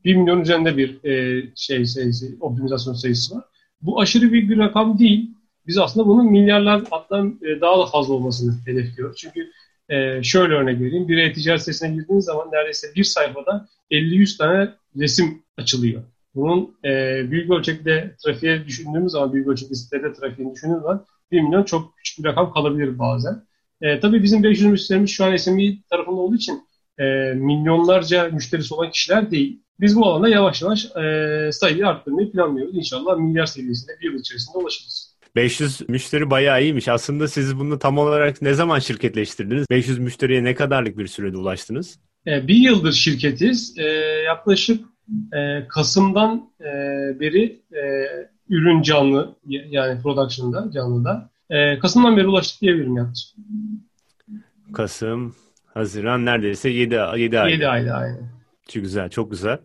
1 0.05 0.17
milyon 0.17 0.41
üzerinde 0.41 0.77
bir 0.77 1.05
e, 1.05 1.45
şey 1.57 1.87
sayısı, 1.87 2.27
optimizasyon 2.41 2.95
sayısı 2.95 3.37
var. 3.37 3.45
Bu 3.83 4.01
aşırı 4.01 4.33
büyük 4.33 4.51
bir 4.51 4.59
rakam 4.59 4.99
değil. 4.99 5.31
Biz 5.67 5.79
aslında 5.79 6.07
bunun 6.07 6.31
milyarlar 6.31 6.83
hatta 6.91 7.19
e, 7.19 7.61
daha 7.61 7.79
da 7.79 7.87
fazla 7.87 8.15
olmasını 8.15 8.55
hedefliyoruz. 8.67 9.17
Çünkü 9.17 9.51
e, 9.89 10.23
şöyle 10.23 10.55
örnek 10.55 10.81
vereyim. 10.81 11.09
Bir 11.09 11.19
e-ticaret 11.19 11.61
sitesine 11.61 11.95
girdiğiniz 11.95 12.25
zaman 12.25 12.49
neredeyse 12.53 12.87
bir 12.97 13.05
sayfada 13.05 13.69
50-100 13.91 14.39
tane 14.39 14.71
resim 14.97 15.43
açılıyor. 15.57 16.03
Bunun 16.35 16.77
e, 16.85 17.23
büyük 17.31 17.51
ölçekte 17.51 18.17
trafiğe 18.25 18.67
düşündüğümüz 18.67 19.13
zaman, 19.13 19.33
büyük 19.33 19.49
ölçekte 19.49 19.75
sitede 19.75 20.13
trafiğini 20.13 20.55
düşündüğümüz 20.55 20.83
zaman 20.83 21.07
1 21.33 21.41
milyon 21.41 21.63
çok 21.63 21.97
küçük 21.97 22.19
bir 22.19 22.29
rakam 22.29 22.53
kalabilir 22.53 22.99
bazen. 22.99 23.43
E, 23.81 24.01
tabii 24.01 24.23
bizim 24.23 24.43
500 24.43 24.71
müşterimiz 24.71 25.11
şu 25.11 25.25
an 25.25 25.37
SME 25.37 25.83
tarafında 25.91 26.17
olduğu 26.17 26.37
için 26.37 26.63
e, 26.99 27.05
milyonlarca 27.35 28.29
müşterisi 28.29 28.75
olan 28.75 28.91
kişiler 28.91 29.31
değil. 29.31 29.63
Biz 29.81 29.97
bu 29.97 30.07
alanda 30.07 30.29
yavaş 30.29 30.63
yavaş 30.63 30.97
e, 30.97 31.51
sayıyı 31.53 31.87
arttırmayı 31.87 32.33
planlıyoruz. 32.33 32.77
İnşallah 32.77 33.17
milyar 33.17 33.47
seviyesine 33.47 34.01
bir 34.01 34.13
yıl 34.13 34.21
içerisinde 34.21 34.59
ulaşırız. 34.59 35.08
500 35.39 35.89
müşteri 35.89 36.31
bayağı 36.31 36.63
iyiymiş. 36.63 36.89
Aslında 36.89 37.29
siz 37.29 37.59
bunu 37.59 37.79
tam 37.79 37.99
olarak 37.99 38.43
ne 38.43 38.55
zaman 38.55 38.79
şirketleştirdiniz? 38.79 39.71
500 39.71 39.99
müşteriye 39.99 40.45
ne 40.45 40.55
kadarlık 40.55 40.99
bir 40.99 41.07
sürede 41.07 41.37
ulaştınız? 41.37 41.99
E, 42.27 42.49
bir 42.49 42.55
yıldır 42.55 42.93
şirketiz. 42.93 43.79
E, 43.79 43.83
yaklaşık 44.27 44.85
e, 45.33 45.69
Kasım'dan 45.69 46.51
beri 47.21 47.61
ürün 48.49 48.83
canlı 48.83 49.35
yani 49.47 50.03
production'da 50.03 50.71
canlıda. 50.71 51.31
Kasım'dan 51.81 52.17
beri 52.17 52.27
ulaştık 52.27 52.61
diyebilirim 52.61 52.97
yaklaşık. 52.97 53.37
Kasım, 54.73 55.35
Haziran 55.75 56.25
neredeyse 56.25 56.69
7, 56.69 56.95
7 56.95 57.41
ay. 57.41 57.53
7 57.53 57.69
ayda 57.69 57.95
aynen. 57.95 58.31
Çok 58.69 58.83
güzel, 58.83 59.11
çok 59.11 59.31
güzel. 59.31 59.59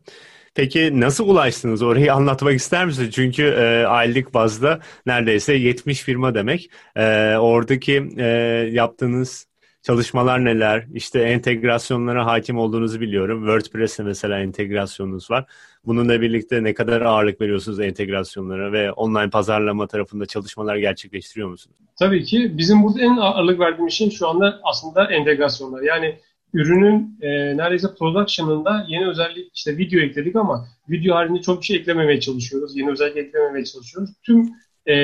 Peki 0.56 1.00
nasıl 1.00 1.30
ulaştınız? 1.30 1.82
Orayı 1.82 2.14
anlatmak 2.14 2.54
ister 2.54 2.86
misiniz? 2.86 3.12
Çünkü 3.12 3.44
e, 3.44 3.86
aylık 3.86 4.34
bazda 4.34 4.80
neredeyse 5.06 5.54
70 5.54 6.02
firma 6.02 6.36
demek. 6.36 6.70
E, 6.96 7.36
oradaki 7.38 8.10
e, 8.18 8.26
yaptığınız 8.72 9.48
çalışmalar 9.82 10.46
neler? 10.46 10.86
İşte 10.94 11.20
entegrasyonlara 11.20 12.26
hakim 12.26 12.58
olduğunuzu 12.58 13.02
biliyorum. 13.02 13.40
WordPress'e 13.46 14.04
mesela 14.04 14.40
entegrasyonunuz 14.40 15.32
var. 15.32 15.46
Bununla 15.86 16.22
birlikte 16.22 16.64
ne 16.64 16.74
kadar 16.74 17.02
ağırlık 17.02 17.42
veriyorsunuz 17.42 17.80
entegrasyonlara 17.80 18.72
ve 18.72 18.92
online 18.92 19.30
pazarlama 19.30 19.88
tarafında 19.88 20.26
çalışmalar 20.26 20.76
gerçekleştiriyor 20.76 21.50
musunuz? 21.50 21.78
Tabii 22.00 22.24
ki. 22.24 22.58
Bizim 22.58 22.84
burada 22.84 23.02
en 23.02 23.18
ağırlık 23.18 23.60
verdiğimiz 23.60 23.94
şey 23.94 24.10
şu 24.10 24.28
anda 24.28 24.60
aslında 24.64 25.12
entegrasyonlar. 25.12 25.82
Yani 25.82 26.20
ürünün 26.54 27.18
e, 27.22 27.58
neredeyse 27.58 27.88
production'ında 28.00 28.86
yeni 28.88 29.08
özellik 29.08 29.52
işte 29.54 29.78
video 29.78 30.00
ekledik 30.00 30.36
ama 30.36 30.68
video 30.90 31.16
halinde 31.16 31.42
çok 31.42 31.62
bir 31.62 31.66
şey 31.66 31.78
eklememeye 31.78 32.20
çalışıyoruz. 32.20 32.78
Yeni 32.78 32.92
özellik 32.92 33.18
eklememeye 33.18 33.66
çalışıyoruz. 33.66 34.10
Tüm 34.24 34.50
e, 34.90 34.96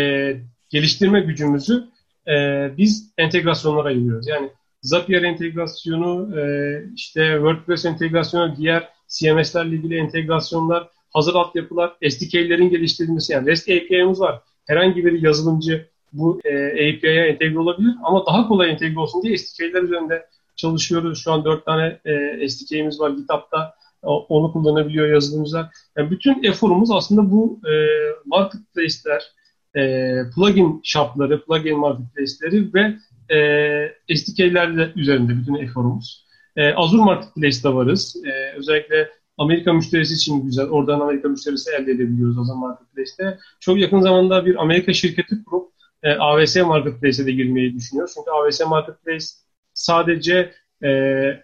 geliştirme 0.70 1.22
gücümüzü 1.22 1.84
e, 2.28 2.34
biz 2.78 3.14
entegrasyonlara 3.18 3.88
ayırıyoruz. 3.88 4.28
Yani 4.28 4.50
Zapier 4.82 5.24
entegrasyonu, 5.24 6.40
e, 6.40 6.44
işte 6.96 7.34
WordPress 7.34 7.86
entegrasyonu, 7.86 8.56
diğer 8.58 8.90
CMS'lerle 9.08 9.76
ilgili 9.76 9.98
entegrasyonlar, 9.98 10.90
hazır 11.14 11.36
altyapılar, 11.36 11.96
SDK'lerin 12.10 12.70
geliştirilmesi 12.70 13.34
yani 13.34 13.48
REST 13.48 13.70
API'miz 13.70 14.20
var. 14.20 14.42
Herhangi 14.68 15.06
bir 15.06 15.22
yazılımcı 15.22 15.86
bu 16.14 16.40
e, 16.46 16.68
API'ye 16.68 17.26
entegre 17.26 17.60
olabilir 17.60 17.96
ama 18.04 18.26
daha 18.26 18.48
kolay 18.48 18.72
entegre 18.72 19.00
olsun 19.00 19.24
diye 19.24 19.38
SDK'ler 19.38 19.84
üzerinde 19.84 20.26
çalışıyoruz. 20.60 21.24
Şu 21.24 21.32
an 21.32 21.46
dört 21.46 21.66
tane 21.66 22.00
e, 22.06 22.50
SDK'miz 22.50 23.00
var 23.00 23.10
GitHub'da. 23.10 23.76
Onu 24.02 24.54
kullanabiliyor 24.54 25.08
yazılımcılar. 25.08 25.68
Yani 25.98 26.12
bütün 26.12 26.44
eforumuz 26.44 26.92
aslında 26.92 27.32
bu 27.32 27.60
e, 27.66 27.74
marketplace'ler, 28.26 29.24
e, 29.76 30.14
plugin 30.36 30.82
shop'ları, 30.84 31.46
plugin 31.46 31.80
marketplace'leri 31.80 32.74
ve 32.74 32.96
e, 33.36 34.16
SDK'ler 34.16 34.92
üzerinde 34.96 35.38
bütün 35.38 35.56
eforumuz. 35.56 36.26
E, 36.56 36.74
Azure 36.74 37.02
Marketplace'de 37.02 37.74
varız. 37.74 38.16
E, 38.26 38.58
özellikle 38.58 39.10
Amerika 39.38 39.74
müşterisi 39.74 40.14
için 40.14 40.46
güzel. 40.46 40.66
Oradan 40.66 41.00
Amerika 41.00 41.28
müşterisi 41.28 41.72
elde 41.72 41.92
edebiliyoruz 41.92 42.38
Azure 42.38 42.58
Marketplace'te. 42.58 43.38
Çok 43.60 43.80
yakın 43.80 44.02
zamanda 44.02 44.46
bir 44.46 44.62
Amerika 44.62 44.94
şirketi 44.94 45.44
kurup 45.46 45.72
e, 46.04 46.12
AWS 46.14 46.56
Marketplace'e 46.56 47.26
de 47.26 47.32
girmeyi 47.32 47.76
düşünüyor. 47.76 48.10
Çünkü 48.16 48.32
AWS 48.32 48.62
Marketplace 48.70 49.26
sadece 49.80 50.54
e, 50.84 50.90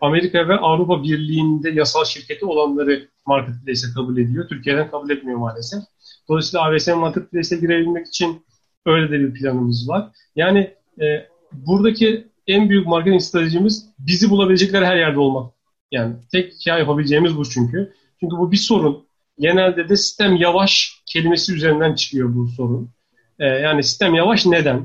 Amerika 0.02 0.48
ve 0.48 0.56
Avrupa 0.56 1.04
Birliği'nde 1.04 1.70
yasal 1.70 2.06
şirketi 2.06 2.46
olanları 2.46 3.08
Marketplace'e 3.26 3.94
kabul 3.94 4.18
ediyor. 4.18 4.48
Türkiye'den 4.50 4.92
kabul 4.92 5.10
etmiyor 5.10 5.40
maalesef. 5.40 5.84
Dolayısıyla 6.30 6.66
AWS 6.66 6.88
Marketplace'e 6.88 7.60
girebilmek 7.60 8.08
için 8.08 8.46
öyle 8.86 9.12
de 9.12 9.20
bir 9.20 9.34
planımız 9.34 9.90
var. 9.90 10.12
Yani 10.36 10.74
e, 11.02 11.28
buradaki 11.52 12.28
en 12.48 12.70
büyük 12.70 12.88
marketing 12.88 13.22
stratejimiz 13.22 13.90
bizi 14.00 14.30
bulabilecekler 14.30 14.84
her 14.84 14.98
yerde 14.98 15.20
olmak. 15.20 15.54
Yani 15.92 16.16
tek 16.32 16.54
hikaye 16.54 16.80
yapabileceğimiz 16.80 17.38
bu 17.38 17.50
çünkü. 17.50 17.94
Çünkü 18.20 18.36
bu 18.38 18.52
bir 18.52 18.58
sorun. 18.58 19.08
Genelde 19.40 19.90
de 19.90 19.96
sistem 19.96 20.36
yavaş 20.36 21.02
kelimesi 21.06 21.54
üzerinden 21.54 21.96
çıkıyor 21.96 22.36
bu 22.36 22.48
sorun. 22.48 22.90
Ee, 23.40 23.46
yani 23.46 23.84
sistem 23.84 24.14
yavaş 24.14 24.46
neden? 24.46 24.78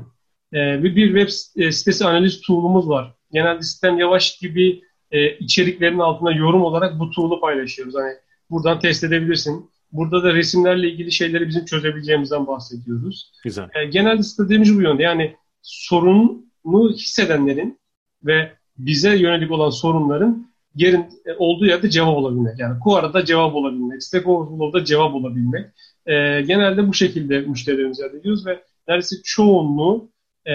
Ee, 0.53 0.83
bir, 0.83 0.95
bir 0.95 1.19
web 1.19 1.61
e, 1.63 1.71
sitesi 1.71 2.05
analiz 2.05 2.41
tool'umuz 2.41 2.89
var. 2.89 3.15
Genelde 3.33 3.61
sistem 3.61 3.99
yavaş 3.99 4.37
gibi 4.37 4.81
e, 5.11 5.37
içeriklerin 5.37 5.99
altına 5.99 6.31
yorum 6.31 6.61
olarak 6.61 6.99
bu 6.99 7.09
tool'u 7.09 7.39
paylaşıyoruz. 7.39 7.95
Hani 7.95 8.13
buradan 8.49 8.79
test 8.79 9.03
edebilirsin. 9.03 9.69
Burada 9.91 10.23
da 10.23 10.33
resimlerle 10.33 10.89
ilgili 10.89 11.11
şeyleri 11.11 11.47
bizim 11.47 11.65
çözebileceğimizden 11.65 12.47
bahsediyoruz. 12.47 13.31
Güzel. 13.43 13.69
E, 13.75 13.85
genelde 13.85 14.23
stratejimiz 14.23 14.77
bu 14.77 14.81
yönde. 14.81 15.03
Yani 15.03 15.35
sorun 15.61 16.51
sorunu 16.63 16.93
hissedenlerin 16.93 17.79
ve 18.23 18.51
bize 18.77 19.17
yönelik 19.17 19.51
olan 19.51 19.69
sorunların 19.69 20.51
yerin 20.75 21.05
e, 21.25 21.33
olduğu 21.37 21.65
yerde 21.65 21.89
cevap 21.89 22.17
olabilmek. 22.17 22.59
Yani 22.59 22.79
Kuara'da 22.79 23.25
cevap 23.25 23.55
olabilmek, 23.55 24.03
Stack 24.03 24.27
Overflow'da 24.27 24.85
cevap 24.85 25.15
olabilmek. 25.15 25.65
E, 26.05 26.41
genelde 26.41 26.87
bu 26.87 26.93
şekilde 26.93 27.41
müşterilerimize 27.41 28.05
ediyoruz 28.05 28.45
ve 28.45 28.63
neredeyse 28.87 29.15
çoğunluğu 29.23 30.11
e, 30.45 30.53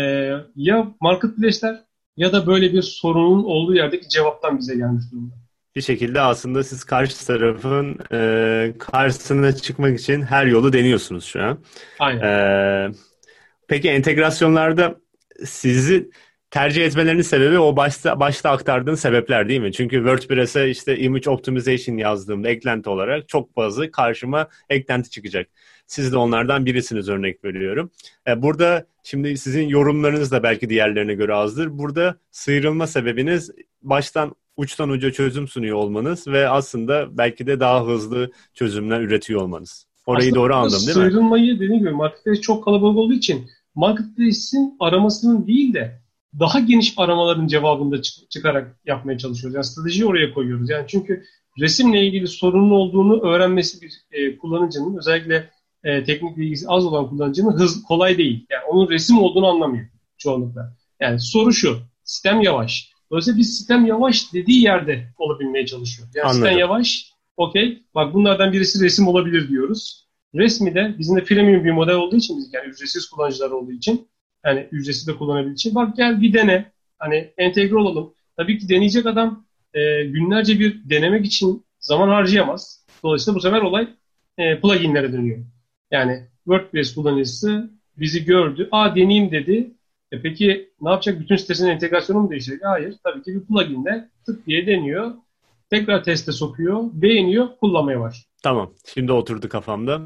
ya 0.56 0.95
marketplace'ler 1.00 1.85
ya 2.16 2.32
da 2.32 2.46
böyle 2.46 2.73
bir 2.73 2.82
sorunun 2.82 3.44
olduğu 3.44 3.75
yerdeki 3.75 4.08
cevaptan 4.08 4.58
bize 4.58 4.76
gelmiş 4.76 5.04
durumda. 5.12 5.35
Bir 5.76 5.80
şekilde 5.80 6.20
aslında 6.20 6.64
siz 6.64 6.85
karşı 6.85 7.26
tarafın 7.26 7.99
e, 8.12 8.75
karşısına 8.78 9.56
çıkmak 9.56 10.00
için 10.00 10.23
her 10.23 10.46
yolu 10.46 10.73
deniyorsunuz 10.73 11.25
şu 11.25 11.42
an. 11.42 11.58
Aynen. 11.99 12.23
E, 12.23 12.92
peki 13.68 13.90
entegrasyonlarda 13.90 15.00
sizi 15.44 16.11
tercih 16.50 16.85
etmelerinin 16.87 17.23
sebebi 17.23 17.58
o 17.58 17.76
başta, 17.76 18.20
başta 18.20 18.50
aktardığın 18.50 18.94
sebepler 18.94 19.49
değil 19.49 19.61
mi? 19.61 19.73
Çünkü 19.73 19.96
WordPress'e 19.96 20.70
işte 20.70 20.99
image 20.99 21.30
optimization 21.30 21.96
yazdığımda 21.96 22.49
eklenti 22.49 22.90
olarak 22.90 23.28
çok 23.28 23.54
fazla 23.54 23.90
karşıma 23.90 24.49
eklenti 24.70 25.11
çıkacak. 25.11 25.49
Siz 25.86 26.12
de 26.12 26.16
onlardan 26.16 26.66
birisiniz 26.66 27.08
örnek 27.08 27.44
veriyorum. 27.44 27.90
E, 28.28 28.42
burada 28.42 28.86
şimdi 29.02 29.36
sizin 29.36 29.68
yorumlarınız 29.68 30.32
da 30.32 30.42
belki 30.42 30.68
diğerlerine 30.68 31.14
göre 31.14 31.34
azdır. 31.34 31.78
Burada 31.78 32.18
sıyrılma 32.30 32.86
sebebiniz 32.86 33.50
baştan 33.82 34.34
uçtan 34.56 34.88
uca 34.88 35.12
çözüm 35.12 35.48
sunuyor 35.48 35.76
olmanız 35.76 36.28
ve 36.28 36.48
aslında 36.48 37.18
belki 37.18 37.46
de 37.46 37.60
daha 37.60 37.86
hızlı 37.86 38.30
çözümler 38.54 39.00
üretiyor 39.00 39.42
olmanız. 39.42 39.86
Orayı 40.06 40.28
aslında 40.28 40.40
doğru 40.40 40.54
anladım 40.54 40.78
değil 40.86 40.88
mi? 40.88 40.92
Sıyrılmayı 40.92 41.54
dediğim 41.54 41.78
gibi 41.78 41.90
marketplace 41.90 42.40
çok 42.40 42.64
kalabalık 42.64 42.96
olduğu 42.96 43.14
için 43.14 43.50
marketplace'in 43.74 44.76
aramasının 44.80 45.46
değil 45.46 45.74
de 45.74 46.00
daha 46.38 46.60
geniş 46.60 46.94
aramaların 46.96 47.46
cevabında 47.46 48.02
çık- 48.02 48.30
çıkarak 48.30 48.76
yapmaya 48.84 49.18
çalışıyoruz. 49.18 49.54
Yani 49.54 49.64
stratejiyi 49.64 50.06
oraya 50.06 50.34
koyuyoruz. 50.34 50.70
Yani 50.70 50.84
çünkü 50.88 51.24
resimle 51.60 52.06
ilgili 52.06 52.28
sorunun 52.28 52.70
olduğunu 52.70 53.20
öğrenmesi 53.20 53.82
bir 53.82 53.92
e, 54.12 54.38
kullanıcının 54.38 54.98
özellikle 54.98 55.50
e, 55.86 56.04
teknik 56.04 56.36
bilgisi 56.36 56.68
az 56.68 56.86
olan 56.86 57.08
kullanıcının 57.08 57.52
hız 57.52 57.82
kolay 57.82 58.18
değil. 58.18 58.46
Yani 58.50 58.64
onun 58.64 58.90
resim 58.90 59.18
olduğunu 59.18 59.46
anlamıyor 59.46 59.86
çoğunlukla. 60.18 60.72
Yani 61.00 61.20
soru 61.20 61.52
şu. 61.52 61.78
Sistem 62.04 62.40
yavaş. 62.40 62.92
Dolayısıyla 63.10 63.38
biz 63.38 63.56
sistem 63.56 63.86
yavaş 63.86 64.32
dediği 64.32 64.62
yerde 64.62 65.08
olabilmeye 65.18 65.66
çalışıyoruz. 65.66 66.16
Yani 66.16 66.24
Anladım. 66.24 66.42
sistem 66.42 66.58
yavaş, 66.58 67.12
okey. 67.36 67.82
Bak 67.94 68.14
bunlardan 68.14 68.52
birisi 68.52 68.84
resim 68.84 69.08
olabilir 69.08 69.48
diyoruz. 69.48 70.06
Resmi 70.34 70.74
de 70.74 70.94
bizim 70.98 71.16
de 71.16 71.24
premium 71.24 71.64
bir 71.64 71.70
model 71.70 71.94
olduğu 71.94 72.16
için 72.16 72.48
yani 72.52 72.68
ücretsiz 72.68 73.06
kullanıcılar 73.06 73.50
olduğu 73.50 73.72
için 73.72 74.08
yani 74.44 74.68
ücretsiz 74.72 75.08
de 75.08 75.16
kullanabildiği 75.16 75.54
için 75.54 75.74
bak 75.74 75.96
gel 75.96 76.20
bir 76.20 76.32
dene. 76.32 76.72
Hani 76.98 77.32
entegre 77.38 77.76
olalım. 77.76 78.14
Tabii 78.36 78.58
ki 78.58 78.68
deneyecek 78.68 79.06
adam 79.06 79.46
e, 79.74 80.04
günlerce 80.04 80.60
bir 80.60 80.90
denemek 80.90 81.26
için 81.26 81.64
zaman 81.80 82.08
harcayamaz. 82.08 82.86
Dolayısıyla 83.02 83.36
bu 83.36 83.40
sefer 83.40 83.62
olay 83.62 83.88
e, 84.38 84.60
pluginlere 84.60 85.12
dönüyor. 85.12 85.38
Yani 85.90 86.26
WordPress 86.44 86.94
kullanıcısı 86.94 87.70
bizi 87.96 88.24
gördü. 88.24 88.68
Aa 88.72 88.96
deneyeyim 88.96 89.30
dedi. 89.30 89.70
E 90.12 90.22
peki 90.22 90.70
ne 90.80 90.90
yapacak? 90.90 91.20
Bütün 91.20 91.36
sitesinin 91.36 91.70
entegrasyonu 91.70 92.20
mu 92.20 92.30
değişecek? 92.30 92.60
Hayır. 92.64 92.94
Tabii 93.04 93.22
ki 93.22 93.34
bir 93.34 93.46
pluginle 93.46 94.08
tık 94.26 94.46
diye 94.46 94.66
deniyor. 94.66 95.12
Tekrar 95.70 96.04
teste 96.04 96.32
sokuyor. 96.32 96.82
Beğeniyor. 96.92 97.48
Kullanmaya 97.60 98.00
başlıyor. 98.00 98.24
Tamam. 98.42 98.72
Şimdi 98.94 99.12
oturdu 99.12 99.48
kafamda. 99.48 100.00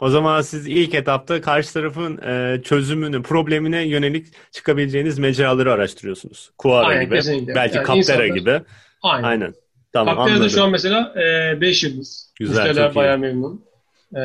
O 0.00 0.08
zaman 0.08 0.40
siz 0.40 0.66
ilk 0.66 0.94
etapta 0.94 1.40
karşı 1.40 1.72
tarafın 1.72 2.18
e, 2.18 2.62
çözümünü, 2.62 3.22
problemine 3.22 3.82
yönelik 3.88 4.26
çıkabileceğiniz 4.52 5.18
mecraları 5.18 5.72
araştırıyorsunuz. 5.72 6.50
Quora 6.58 6.86
Aynen, 6.86 7.04
gibi, 7.04 7.14
kesinlikle. 7.14 7.54
belki 7.54 7.76
yani 7.76 7.86
Captera 7.86 8.28
gibi. 8.28 8.60
Aynen. 9.02 9.28
Aynen. 9.28 9.54
Tamam, 9.92 10.16
Captera'da 10.16 10.48
şu 10.48 10.62
an 10.64 10.70
mesela 10.70 11.14
5 11.60 11.84
e, 11.84 11.88
yıldız. 11.88 12.32
Güzel, 12.38 12.54
Müşteriler 12.54 12.94
bayağı 12.94 13.18
memnun. 13.18 13.65
E, 14.14 14.22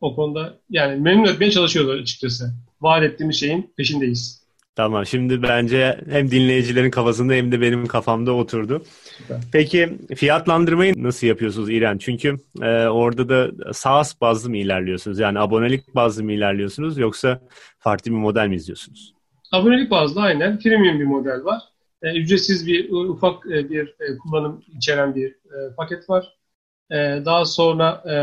o 0.00 0.14
konuda 0.14 0.58
yani 0.70 1.00
memnun 1.00 1.24
etmeye 1.24 1.50
çalışıyorlar 1.50 1.98
açıkçası. 1.98 2.52
Vaat 2.80 3.02
ettiğimiz 3.02 3.40
şeyin 3.40 3.72
peşindeyiz. 3.76 4.42
Tamam 4.76 5.06
şimdi 5.06 5.42
bence 5.42 6.00
hem 6.10 6.30
dinleyicilerin 6.30 6.90
kafasında 6.90 7.32
hem 7.32 7.52
de 7.52 7.60
benim 7.60 7.86
kafamda 7.86 8.32
oturdu. 8.32 8.82
Süper. 9.18 9.36
Peki 9.52 9.98
fiyatlandırmayı 10.16 10.94
nasıl 10.96 11.26
yapıyorsunuz 11.26 11.70
İren? 11.70 11.98
Çünkü 11.98 12.36
e, 12.62 12.86
orada 12.86 13.28
da 13.28 13.72
SaaS 13.72 14.20
bazlı 14.20 14.50
mı 14.50 14.56
ilerliyorsunuz? 14.56 15.18
Yani 15.18 15.38
abonelik 15.38 15.94
bazlı 15.94 16.24
mı 16.24 16.32
ilerliyorsunuz 16.32 16.98
yoksa 16.98 17.40
farklı 17.78 18.10
bir 18.10 18.16
model 18.16 18.48
mi 18.48 18.56
izliyorsunuz? 18.56 19.14
Abonelik 19.52 19.90
bazlı 19.90 20.20
aynen. 20.20 20.58
Premium 20.58 21.00
bir 21.00 21.04
model 21.04 21.44
var. 21.44 21.62
E, 22.02 22.20
ücretsiz 22.20 22.66
bir 22.66 22.90
ufak 22.90 23.46
e, 23.46 23.70
bir 23.70 23.88
e, 23.88 24.18
kullanım 24.18 24.62
içeren 24.76 25.14
bir 25.14 25.28
e, 25.28 25.74
paket 25.76 26.10
var. 26.10 26.36
E, 26.92 27.24
daha 27.24 27.44
sonra 27.44 28.02
e, 28.06 28.16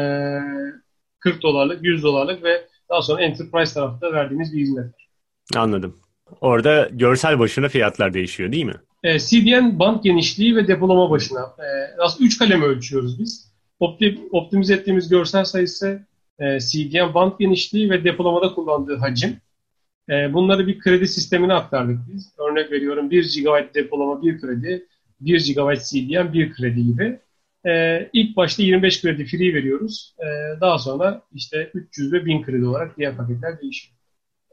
40 1.20 1.44
dolarlık, 1.44 1.84
100 1.84 2.04
dolarlık 2.04 2.44
ve 2.44 2.68
daha 2.90 3.02
sonra 3.02 3.22
Enterprise 3.22 3.74
tarafta 3.74 4.14
verdiğimiz 4.14 4.54
bir 4.54 4.60
hizmet 4.60 4.86
var. 4.86 5.10
Anladım. 5.56 5.96
Orada 6.42 6.90
görsel 6.92 7.40
başına 7.40 7.68
fiyatlar 7.70 8.14
değişiyor 8.14 8.52
değil 8.52 8.66
mi? 8.66 8.76
E, 9.04 9.20
CDN 9.20 9.80
band 9.80 10.04
genişliği 10.04 10.56
ve 10.56 10.68
depolama 10.68 11.10
başına. 11.10 11.40
E, 11.40 11.68
aslında 12.00 12.26
3 12.26 12.40
kaleme 12.40 12.66
ölçüyoruz 12.66 13.20
biz. 13.20 13.50
Opti, 13.80 14.20
optimize 14.32 14.74
ettiğimiz 14.74 15.10
görsel 15.10 15.44
sayısı 15.44 16.06
e, 16.40 16.60
CDN 16.60 17.14
band 17.14 17.32
genişliği 17.40 17.90
ve 17.90 18.04
depolamada 18.04 18.54
kullandığı 18.54 18.98
hacim. 18.98 19.38
E, 20.10 20.34
bunları 20.34 20.68
bir 20.68 20.80
kredi 20.80 21.08
sistemine 21.08 21.54
aktardık 21.54 22.00
biz. 22.14 22.34
Örnek 22.38 22.72
veriyorum 22.72 23.12
1 23.12 23.24
GB 23.24 23.76
depolama 23.76 24.22
1 24.22 24.42
kredi, 24.42 24.86
1 25.22 25.54
GB 25.54 25.82
CDN 25.84 26.34
1 26.34 26.54
kredi 26.54 26.86
gibi. 26.86 27.20
E, 27.66 28.10
ilk 28.14 28.38
başta 28.38 28.64
25 28.64 29.02
kredi 29.02 29.26
free 29.26 29.54
veriyoruz. 29.54 30.16
E, 30.20 30.60
daha 30.62 30.80
sonra 30.80 31.22
işte 31.34 31.72
300 31.74 32.14
ve 32.14 32.26
1000 32.26 32.44
kredi 32.44 32.66
olarak 32.66 32.98
diğer 32.98 33.18
paketler 33.18 33.62
değişiyor. 33.62 33.96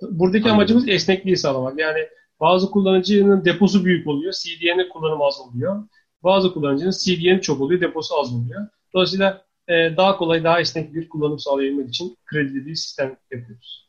Buradaki 0.02 0.42
Anladım. 0.42 0.56
amacımız 0.56 0.88
esnekliği 0.88 1.36
sağlamak. 1.36 1.78
Yani 1.78 1.98
bazı 2.40 2.70
kullanıcının 2.70 3.44
deposu 3.44 3.84
büyük 3.84 4.06
oluyor, 4.06 4.32
CDN'e 4.32 4.88
kullanım 4.88 5.22
az 5.22 5.40
oluyor. 5.40 5.84
Bazı 6.22 6.52
kullanıcının 6.54 6.94
CDN'i 7.04 7.40
çok 7.40 7.60
oluyor, 7.60 7.80
deposu 7.80 8.20
az 8.20 8.34
oluyor. 8.34 8.66
Dolayısıyla 8.94 9.44
e, 9.68 9.72
daha 9.96 10.16
kolay, 10.16 10.44
daha 10.44 10.60
esnek 10.60 10.94
bir 10.94 11.08
kullanım 11.08 11.38
sağlayabilmek 11.38 11.88
için 11.88 12.16
kredili 12.26 12.66
bir 12.66 12.74
sistem 12.74 13.16
yapıyoruz. 13.30 13.85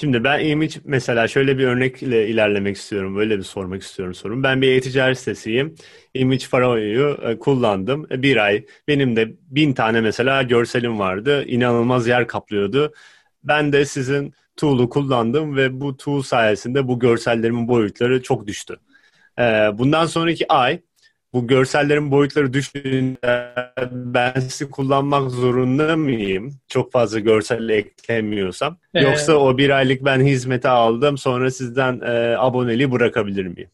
Şimdi 0.00 0.24
ben 0.24 0.44
image 0.44 0.74
mesela 0.84 1.28
şöyle 1.28 1.58
bir 1.58 1.64
örnekle 1.64 2.28
ilerlemek 2.28 2.76
istiyorum. 2.76 3.16
Böyle 3.16 3.38
bir 3.38 3.42
sormak 3.42 3.82
istiyorum 3.82 4.14
sorun. 4.14 4.42
Ben 4.42 4.62
bir 4.62 4.72
e-ticaret 4.72 5.18
sitesiyim. 5.18 5.74
Image 6.14 6.44
Farao'yu 6.46 7.18
e, 7.22 7.38
kullandım. 7.38 8.06
E, 8.10 8.22
bir 8.22 8.36
ay. 8.36 8.64
Benim 8.88 9.16
de 9.16 9.32
bin 9.50 9.72
tane 9.72 10.00
mesela 10.00 10.42
görselim 10.42 10.98
vardı. 10.98 11.44
İnanılmaz 11.46 12.08
yer 12.08 12.26
kaplıyordu. 12.28 12.92
Ben 13.44 13.72
de 13.72 13.84
sizin 13.84 14.34
tool'u 14.56 14.88
kullandım 14.88 15.56
ve 15.56 15.80
bu 15.80 15.96
tool 15.96 16.22
sayesinde 16.22 16.88
bu 16.88 16.98
görsellerimin 16.98 17.68
boyutları 17.68 18.22
çok 18.22 18.46
düştü. 18.46 18.76
Ee, 19.38 19.42
bundan 19.74 20.06
sonraki 20.06 20.52
ay 20.52 20.80
bu 21.36 21.46
görsellerin 21.46 22.10
boyutları 22.10 22.52
düştüğünde 22.52 23.54
ben 23.92 24.40
sizi 24.40 24.70
kullanmak 24.70 25.30
zorunda 25.30 25.96
mıyım? 25.96 26.54
Çok 26.68 26.92
fazla 26.92 27.18
görsel 27.18 27.68
eklemiyorsam. 27.68 28.76
Ee, 28.94 29.02
Yoksa 29.02 29.36
o 29.36 29.58
bir 29.58 29.70
aylık 29.70 30.04
ben 30.04 30.20
hizmete 30.20 30.68
aldım 30.68 31.18
sonra 31.18 31.50
sizden 31.50 32.00
e, 32.00 32.36
aboneliği 32.36 32.92
bırakabilir 32.92 33.46
miyim? 33.46 33.68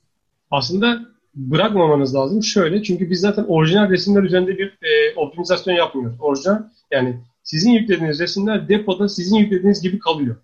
Aslında 0.51 1.01
bırakmamanız 1.35 2.15
lazım. 2.15 2.43
Şöyle 2.43 2.83
çünkü 2.83 3.11
biz 3.11 3.21
zaten 3.21 3.45
orijinal 3.45 3.91
resimler 3.91 4.23
üzerinde 4.23 4.59
bir 4.59 4.67
e, 4.67 5.15
optimizasyon 5.17 5.75
yapmıyoruz. 5.75 6.17
Orijinal 6.21 6.63
yani 6.91 7.21
sizin 7.43 7.71
yüklediğiniz 7.71 8.21
resimler 8.21 8.69
depoda 8.69 9.09
sizin 9.09 9.37
yüklediğiniz 9.37 9.83
gibi 9.83 9.99
kalıyor 9.99 10.37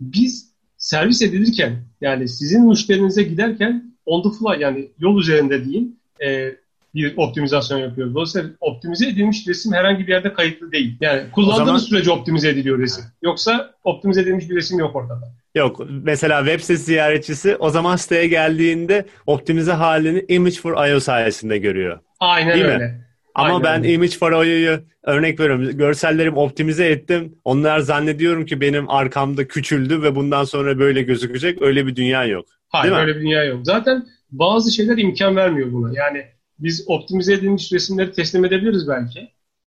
biz 0.00 0.52
servis 0.76 1.22
edilirken 1.22 1.84
yani 2.00 2.28
sizin 2.28 2.68
müşterinize 2.68 3.22
giderken 3.22 3.96
on 4.06 4.22
the 4.22 4.38
fly 4.38 4.62
yani 4.62 4.88
yol 4.98 5.20
üzerinde 5.20 5.64
değil 5.64 5.96
e, 6.24 6.56
bir 6.94 7.14
optimizasyon 7.16 7.78
yapıyoruz. 7.78 8.14
Dolayısıyla 8.14 8.50
optimize 8.60 9.08
edilmiş 9.08 9.48
resim 9.48 9.72
herhangi 9.72 10.06
bir 10.06 10.12
yerde 10.12 10.32
kayıtlı 10.32 10.72
değil. 10.72 10.96
Yani 11.00 11.30
kullandığınız 11.30 11.66
zaman... 11.66 11.78
sürece 11.78 12.10
optimize 12.10 12.48
ediliyor 12.48 12.78
resim. 12.78 13.04
Yoksa 13.22 13.74
optimize 13.84 14.20
edilmiş 14.20 14.50
bir 14.50 14.56
resim 14.56 14.78
yok 14.78 14.96
ortada. 14.96 15.32
Yok. 15.54 15.80
Mesela 16.02 16.44
web 16.44 16.60
sitesi 16.60 16.84
ziyaretçisi 16.84 17.56
o 17.56 17.70
zaman 17.70 17.96
siteye 17.96 18.26
geldiğinde 18.26 19.06
optimize 19.26 19.72
halini 19.72 20.24
Image 20.28 20.54
for 20.54 20.88
IO 20.88 21.00
sayesinde 21.00 21.58
görüyor. 21.58 21.98
Aynen 22.20 22.54
Değil 22.54 22.64
öyle. 22.64 22.78
Mi? 22.78 23.06
Ama 23.34 23.48
Aynen. 23.48 23.62
ben 23.64 23.88
Image 23.88 24.16
for 24.18 24.32
Oyo'yu 24.32 24.80
örnek 25.02 25.40
veriyorum. 25.40 25.78
Görsellerimi 25.78 26.38
optimize 26.38 26.86
ettim. 26.86 27.34
Onlar 27.44 27.78
zannediyorum 27.78 28.46
ki 28.46 28.60
benim 28.60 28.90
arkamda 28.90 29.48
küçüldü 29.48 30.02
ve 30.02 30.14
bundan 30.14 30.44
sonra 30.44 30.78
böyle 30.78 31.02
gözükecek. 31.02 31.62
Öyle 31.62 31.86
bir 31.86 31.96
dünya 31.96 32.24
yok. 32.24 32.46
Hayır 32.68 32.92
öyle 32.92 33.16
bir 33.16 33.20
dünya 33.20 33.44
yok. 33.44 33.60
Zaten 33.62 34.06
bazı 34.30 34.72
şeyler 34.72 34.98
imkan 34.98 35.36
vermiyor 35.36 35.72
buna. 35.72 35.92
Yani 35.94 36.24
biz 36.58 36.84
optimize 36.86 37.34
edilmiş 37.34 37.72
resimleri 37.72 38.12
teslim 38.12 38.44
edebiliriz 38.44 38.88
belki. 38.88 39.28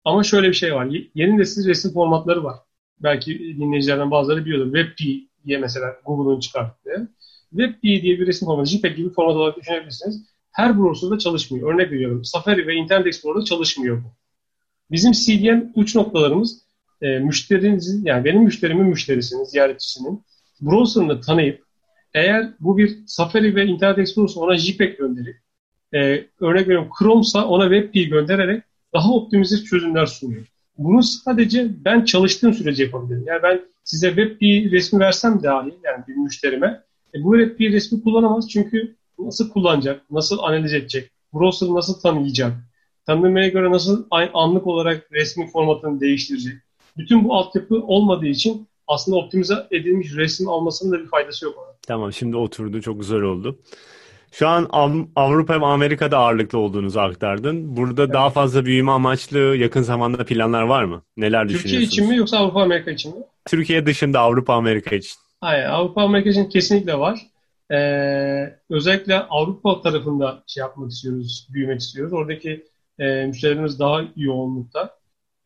Ama 0.05 0.23
şöyle 0.23 0.49
bir 0.49 0.55
şey 0.55 0.75
var. 0.75 0.89
Yeni 1.15 1.39
nesil 1.39 1.69
resim 1.69 1.93
formatları 1.93 2.45
var. 2.45 2.57
Belki 3.01 3.39
dinleyicilerden 3.39 4.11
bazıları 4.11 4.45
biliyordur. 4.45 4.75
WebP 4.75 4.99
diye 5.47 5.59
mesela 5.59 5.97
Google'un 6.07 6.41
çıkarttığı. 6.41 7.13
WebP 7.51 7.83
diye 7.83 8.21
bir 8.21 8.27
resim 8.27 8.47
formatı, 8.47 8.71
JPEG 8.71 8.97
gibi 8.97 9.11
format 9.11 9.37
olarak 9.37 9.57
düşünebilirsiniz 9.57 10.27
her 10.57 10.79
browser'da 10.79 11.19
çalışmıyor. 11.19 11.75
Örnek 11.75 11.93
veriyorum. 11.93 12.25
Safari 12.25 12.67
ve 12.67 12.75
Internet 12.75 13.07
Explorer'da 13.07 13.45
çalışmıyor 13.45 14.05
bu. 14.05 14.09
Bizim 14.91 15.13
CDN 15.13 15.73
uç 15.75 15.95
noktalarımız 15.95 16.63
e, 17.03 17.19
müşterinizin, 17.19 18.05
yani 18.05 18.25
benim 18.25 18.43
müşterimin 18.43 18.87
müşterisinin, 18.87 19.45
ziyaretçisinin 19.45 20.25
browser'ını 20.61 21.21
tanıyıp 21.21 21.66
eğer 22.17 22.51
bu 22.61 22.79
bir 22.79 22.99
Safari 23.07 23.57
ve 23.57 23.67
Internet 23.67 23.99
Explorer'sa 23.99 24.41
ona 24.41 24.57
JPEG 24.57 24.99
gönderip 24.99 25.37
e, 25.95 25.99
örnek 26.41 26.69
veriyorum 26.69 26.89
Chrome'sa 26.99 27.47
ona 27.47 27.65
WebP 27.75 28.11
göndererek 28.11 28.63
daha 28.95 29.13
optimize 29.13 29.57
çözümler 29.57 30.07
sunuyor. 30.07 30.47
Bunu 30.79 31.03
sadece 31.03 31.85
ben 31.85 32.05
çalıştığım 32.05 32.55
sürece 32.55 32.85
yapabilirim. 32.85 33.25
Yani 33.27 33.43
ben 33.43 33.61
size 33.85 34.09
WebP 34.09 34.43
resmi 34.73 35.01
versem 35.01 35.43
dahi 35.43 35.75
yani 35.85 36.05
bir 36.09 36.15
müşterime 36.15 36.83
e, 37.15 37.25
bu 37.25 37.39
WebP 37.39 37.61
resmi 37.61 38.03
kullanamaz 38.03 38.51
çünkü 38.51 38.97
nasıl 39.19 39.51
kullanacak, 39.51 40.11
nasıl 40.11 40.39
analiz 40.39 40.75
edecek, 40.75 41.11
browser 41.35 41.69
nasıl 41.69 42.01
tanıyacak, 42.01 42.53
tanımlamaya 43.07 43.49
göre 43.49 43.71
nasıl 43.71 44.07
anlık 44.35 44.67
olarak 44.67 45.13
resmi 45.13 45.51
formatını 45.51 46.01
değiştirecek. 46.01 46.55
Bütün 46.97 47.25
bu 47.25 47.35
altyapı 47.35 47.75
olmadığı 47.75 48.27
için 48.27 48.69
aslında 48.87 49.19
optimize 49.19 49.55
edilmiş 49.71 50.17
resim 50.17 50.49
almasının 50.49 50.93
da 50.93 51.05
bir 51.05 51.09
faydası 51.09 51.45
yok 51.45 51.55
ona. 51.59 51.76
Tamam 51.87 52.13
şimdi 52.13 52.37
oturdu 52.37 52.81
çok 52.81 53.01
güzel 53.01 53.21
oldu. 53.21 53.59
Şu 54.33 54.49
an 54.49 54.69
Avrupa 55.17 55.61
ve 55.61 55.65
Amerika'da 55.65 56.19
ağırlıklı 56.19 56.59
olduğunuzu 56.59 57.01
aktardın. 57.01 57.77
Burada 57.77 58.03
evet. 58.03 58.15
daha 58.15 58.31
fazla 58.31 58.65
büyüme 58.65 58.91
amaçlı 58.91 59.39
yakın 59.39 59.83
zamanda 59.83 60.25
planlar 60.25 60.63
var 60.63 60.85
mı? 60.85 61.03
Neler 61.17 61.43
Türkiye 61.43 61.59
düşünüyorsunuz? 61.59 61.91
Türkiye 61.91 62.05
için 62.05 62.09
mi 62.09 62.17
yoksa 62.17 62.39
Avrupa 62.39 62.63
Amerika 62.63 62.91
için 62.91 63.17
mi? 63.19 63.23
Türkiye 63.47 63.87
dışında 63.87 64.21
Avrupa 64.21 64.55
Amerika 64.55 64.97
için. 64.97 65.13
Hayır 65.41 65.65
Avrupa 65.65 66.03
Amerika 66.03 66.31
için 66.31 66.49
kesinlikle 66.49 66.99
var. 66.99 67.21
Ee, 67.73 68.59
özellikle 68.71 69.19
Avrupa 69.19 69.83
tarafında 69.83 70.43
şey 70.47 70.61
yapmak 70.61 70.91
istiyoruz, 70.91 71.49
büyümek 71.53 71.81
istiyoruz. 71.81 72.13
Oradaki 72.13 72.65
e, 72.99 73.27
müşterilerimiz 73.27 73.79
daha 73.79 74.05
yoğunlukta. 74.17 74.97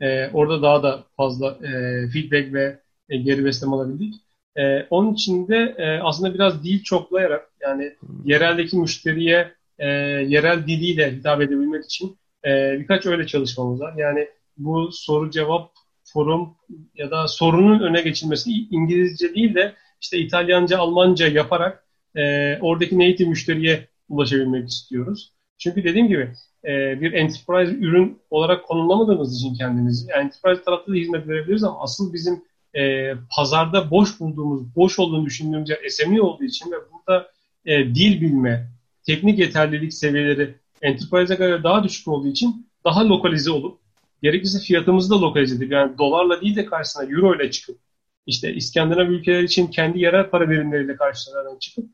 E, 0.00 0.31
orada 0.33 0.62
daha 0.62 0.83
da 0.83 1.05
fazla 1.16 1.50
e, 1.50 1.70
feedback 2.09 2.53
ve 2.53 2.81
e, 3.09 3.16
geri 3.16 3.44
besleme 3.44 3.72
alabildik. 3.76 4.14
E, 4.56 4.86
onun 4.90 5.14
için 5.14 5.48
de 5.48 5.74
e, 5.78 5.98
aslında 5.98 6.34
biraz 6.34 6.64
dil 6.64 6.82
çoklayarak 6.82 7.50
yani 7.60 7.94
yereldeki 8.24 8.76
müşteriye 8.76 9.52
e, 9.78 9.86
yerel 10.26 10.66
diliyle 10.66 11.12
hitap 11.12 11.40
edebilmek 11.40 11.84
için 11.84 12.18
e, 12.44 12.78
birkaç 12.80 13.06
öyle 13.06 13.26
çalışmamız 13.26 13.80
var. 13.80 13.94
Yani 13.96 14.28
bu 14.56 14.92
soru 14.92 15.30
cevap 15.30 15.72
forum 16.04 16.54
ya 16.94 17.10
da 17.10 17.28
sorunun 17.28 17.80
öne 17.80 18.00
geçilmesi 18.00 18.50
İngilizce 18.50 19.34
değil 19.34 19.54
de 19.54 19.74
işte 20.00 20.18
İtalyanca, 20.18 20.78
Almanca 20.78 21.28
yaparak 21.28 21.84
e, 22.16 22.56
oradaki 22.60 22.98
native 22.98 23.28
müşteriye 23.28 23.88
ulaşabilmek 24.08 24.68
istiyoruz. 24.68 25.32
Çünkü 25.58 25.84
dediğim 25.84 26.08
gibi 26.08 26.32
e, 26.64 27.00
bir 27.00 27.12
enterprise 27.12 27.72
ürün 27.72 28.18
olarak 28.30 28.64
konumlamadığımız 28.64 29.36
için 29.36 29.54
kendimizi, 29.54 30.10
yani 30.10 30.20
enterprise 30.20 30.64
tarafta 30.64 30.92
da 30.92 30.96
hizmet 30.96 31.28
verebiliriz 31.28 31.64
ama 31.64 31.80
asıl 31.80 32.12
bizim 32.12 32.44
e, 32.74 33.12
pazarda 33.37 33.90
boş 33.90 34.20
bulduğumuz, 34.20 34.76
boş 34.76 34.98
olduğunu 34.98 35.26
düşündüğümüz 35.26 35.70
yer 35.70 35.88
SME 35.88 36.22
olduğu 36.22 36.44
için 36.44 36.72
ve 36.72 36.76
burada 36.92 37.30
e, 37.66 37.94
dil 37.94 38.20
bilme, 38.20 38.68
teknik 39.06 39.38
yeterlilik 39.38 39.94
seviyeleri 39.94 40.54
enterprise'e 40.83 41.37
göre 41.37 41.62
daha 41.62 41.85
düşük 41.85 42.09
olduğu 42.09 42.28
için 42.28 42.66
daha 42.85 43.09
lokalize 43.09 43.50
olup 43.50 43.78
gerekirse 44.22 44.59
fiyatımızı 44.59 45.11
da 45.11 45.20
lokalize 45.20 45.56
edip 45.56 45.72
yani 45.72 45.98
dolarla 45.98 46.40
değil 46.40 46.56
de 46.56 46.64
karşısına 46.64 47.04
euro 47.04 47.37
ile 47.37 47.50
çıkıp 47.50 47.78
işte 48.26 48.54
İskandinav 48.54 49.06
ülkeler 49.06 49.42
için 49.42 49.66
kendi 49.66 50.00
yerel 50.00 50.30
para 50.30 50.50
birimleriyle 50.50 50.96
karşılarına 50.96 51.59
çıkıp 51.59 51.85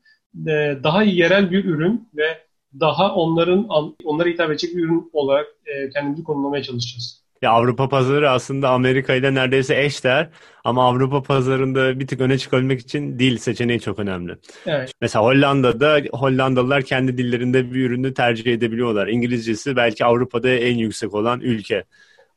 e, 0.47 0.77
daha 0.83 1.03
yerel 1.03 1.51
bir 1.51 1.65
ürün 1.65 2.09
ve 2.15 2.47
daha 2.79 3.15
onların 3.15 3.67
onlara 4.03 4.29
hitap 4.29 4.49
edecek 4.49 4.75
bir 4.75 4.83
ürün 4.83 5.09
olarak 5.13 5.47
e, 5.65 5.89
kendimizi 5.89 6.23
konumlamaya 6.23 6.63
çalışacağız. 6.63 7.26
Ya 7.41 7.51
Avrupa 7.51 7.89
pazarı 7.89 8.29
aslında 8.29 8.69
Amerika 8.69 9.13
ile 9.13 9.33
neredeyse 9.33 9.83
eşdeğer 9.83 10.29
ama 10.63 10.87
Avrupa 10.87 11.23
pazarında 11.23 11.99
bir 11.99 12.07
tık 12.07 12.21
öne 12.21 12.37
çıkabilmek 12.37 12.79
için 12.79 13.19
dil 13.19 13.37
seçeneği 13.37 13.79
çok 13.79 13.99
önemli. 13.99 14.37
Evet. 14.65 14.91
Mesela 15.01 15.25
Hollanda'da 15.25 16.01
Hollandalılar 16.11 16.83
kendi 16.83 17.17
dillerinde 17.17 17.73
bir 17.73 17.85
ürünü 17.85 18.13
tercih 18.13 18.53
edebiliyorlar. 18.53 19.07
İngilizcesi 19.07 19.75
belki 19.75 20.05
Avrupa'da 20.05 20.49
en 20.49 20.77
yüksek 20.77 21.13
olan 21.13 21.41
ülke. 21.41 21.83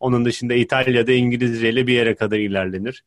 Onun 0.00 0.24
dışında 0.24 0.54
İtalya'da 0.54 1.12
İngilizce 1.12 1.70
ile 1.70 1.86
bir 1.86 1.92
yere 1.94 2.14
kadar 2.14 2.38
ilerlenir. 2.38 3.04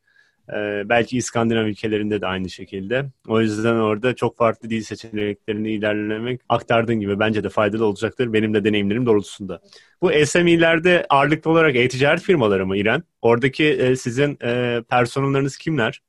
Ee, 0.52 0.82
belki 0.88 1.16
İskandinav 1.16 1.66
ülkelerinde 1.66 2.20
de 2.20 2.26
aynı 2.26 2.50
şekilde. 2.50 3.06
O 3.28 3.40
yüzden 3.40 3.74
orada 3.74 4.14
çok 4.14 4.36
farklı 4.36 4.70
dil 4.70 4.82
seçeneklerini 4.82 5.72
ilerlemek 5.72 6.40
aktardığın 6.48 7.00
gibi 7.00 7.18
bence 7.18 7.44
de 7.44 7.48
faydalı 7.48 7.86
olacaktır. 7.86 8.32
Benim 8.32 8.54
de 8.54 8.64
deneyimlerim 8.64 9.06
doğrultusunda. 9.06 9.60
Bu 10.02 10.10
SME'lerde 10.26 11.06
ağırlıklı 11.08 11.50
olarak 11.50 11.76
e-ticaret 11.76 12.22
firmaları 12.22 12.66
mı 12.66 12.76
İren? 12.76 13.02
Oradaki 13.22 13.64
e, 13.64 13.96
sizin 13.96 14.38
e, 14.44 14.82
personelleriniz 14.90 15.58
kimler? 15.58 16.00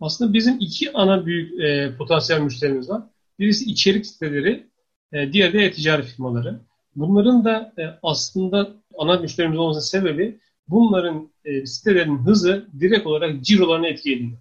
Aslında 0.00 0.32
bizim 0.32 0.56
iki 0.60 0.92
ana 0.92 1.26
büyük 1.26 1.60
e, 1.60 1.96
potansiyel 1.98 2.40
müşterimiz 2.40 2.90
var. 2.90 3.02
Birisi 3.38 3.64
içerik 3.64 4.06
siteleri, 4.06 4.66
e, 5.12 5.32
diğeri 5.32 5.52
de 5.52 5.64
e-ticaret 5.64 6.06
firmaları. 6.06 6.60
Bunların 6.96 7.44
da 7.44 7.72
e, 7.78 7.82
aslında 8.02 8.68
ana 8.98 9.18
müşterimiz 9.18 9.58
olmasının 9.58 10.00
sebebi 10.00 10.38
bunların 10.68 11.30
e, 11.44 11.66
sitelerin 11.66 12.18
hızı 12.18 12.68
direkt 12.80 13.06
olarak 13.06 13.44
cirolarını 13.44 13.86
etki 13.86 14.12
ediyor. 14.14 14.38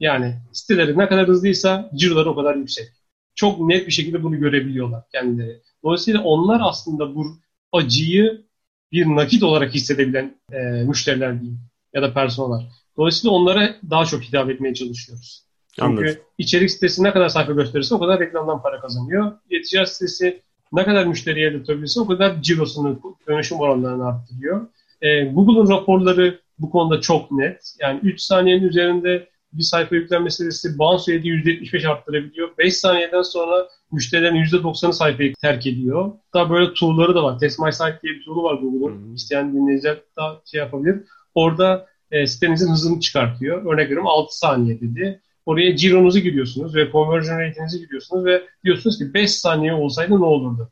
Yani 0.00 0.34
siteleri 0.52 0.98
ne 0.98 1.08
kadar 1.08 1.28
hızlıysa 1.28 1.90
ciroları 1.94 2.30
o 2.30 2.36
kadar 2.36 2.54
yüksek. 2.56 2.88
Çok 3.34 3.60
net 3.60 3.86
bir 3.86 3.92
şekilde 3.92 4.22
bunu 4.22 4.40
görebiliyorlar 4.40 5.02
kendileri. 5.12 5.60
Dolayısıyla 5.84 6.22
onlar 6.22 6.60
aslında 6.64 7.14
bu 7.14 7.26
acıyı 7.72 8.44
bir 8.92 9.06
nakit 9.06 9.42
olarak 9.42 9.74
hissedebilen 9.74 10.36
e, 10.52 10.58
müşteriler 10.58 11.40
diyeyim 11.40 11.60
ya 11.94 12.02
da 12.02 12.14
personeller. 12.14 12.68
Dolayısıyla 12.96 13.36
onlara 13.36 13.76
daha 13.90 14.04
çok 14.04 14.22
hitap 14.22 14.50
etmeye 14.50 14.74
çalışıyoruz. 14.74 15.44
Çünkü 15.72 15.86
Anladım. 15.86 16.22
içerik 16.38 16.70
sitesi 16.70 17.02
ne 17.02 17.12
kadar 17.12 17.28
sayfa 17.28 17.52
gösterirse 17.52 17.94
o 17.94 17.98
kadar 17.98 18.20
reklamdan 18.20 18.62
para 18.62 18.80
kazanıyor. 18.80 19.32
İletişim 19.50 19.86
sitesi 19.86 20.42
ne 20.72 20.84
kadar 20.84 21.06
müşteriye 21.06 21.50
iletebilirse 21.50 22.00
o 22.00 22.06
kadar 22.06 22.42
cirosunu, 22.42 23.00
dönüşüm 23.28 23.60
oranlarını 23.60 24.06
arttırıyor. 24.06 24.66
E, 25.02 25.24
Google'un 25.24 25.68
raporları 25.68 26.40
bu 26.58 26.70
konuda 26.70 27.00
çok 27.00 27.32
net. 27.32 27.76
Yani 27.80 28.00
3 28.02 28.20
saniyenin 28.20 28.68
üzerinde 28.68 29.28
bir 29.52 29.62
sayfa 29.62 29.96
yüklenme 29.96 30.30
süresi 30.30 30.78
bounce 30.78 31.14
rate'i 31.14 31.30
%75 31.30 31.88
arttırabiliyor. 31.88 32.48
5 32.58 32.76
saniyeden 32.76 33.22
sonra 33.22 33.68
müşterilerin 33.92 34.36
%90'ı 34.36 34.92
sayfayı 34.92 35.34
terk 35.34 35.66
ediyor. 35.66 36.12
Daha 36.34 36.50
böyle 36.50 36.74
tool'ları 36.74 37.14
da 37.14 37.22
var. 37.22 37.38
Test 37.38 37.58
My 37.58 37.72
Site 37.72 37.98
diye 38.02 38.14
bir 38.14 38.24
tool'u 38.24 38.42
var 38.42 38.54
Google'un. 38.54 38.98
Hmm. 38.98 39.14
İsteyen 39.14 39.54
dinleyiciler 39.54 39.98
daha 40.16 40.40
şey 40.50 40.58
yapabilir. 40.58 41.02
Orada 41.34 41.86
e, 42.10 42.26
sitenizin 42.26 42.72
hızını 42.72 43.00
çıkartıyor. 43.00 43.72
Örnek 43.72 43.84
veriyorum 43.84 44.06
6 44.06 44.38
saniye 44.38 44.80
dedi. 44.80 45.20
Oraya 45.46 45.76
cironuzu 45.76 46.18
giriyorsunuz 46.18 46.74
ve 46.74 46.92
conversion 46.92 47.40
rate'inizi 47.40 47.78
giriyorsunuz 47.78 48.24
ve 48.24 48.42
diyorsunuz 48.64 48.98
ki 48.98 49.14
5 49.14 49.30
saniye 49.30 49.72
olsaydı 49.72 50.20
ne 50.20 50.24
olurdu? 50.24 50.70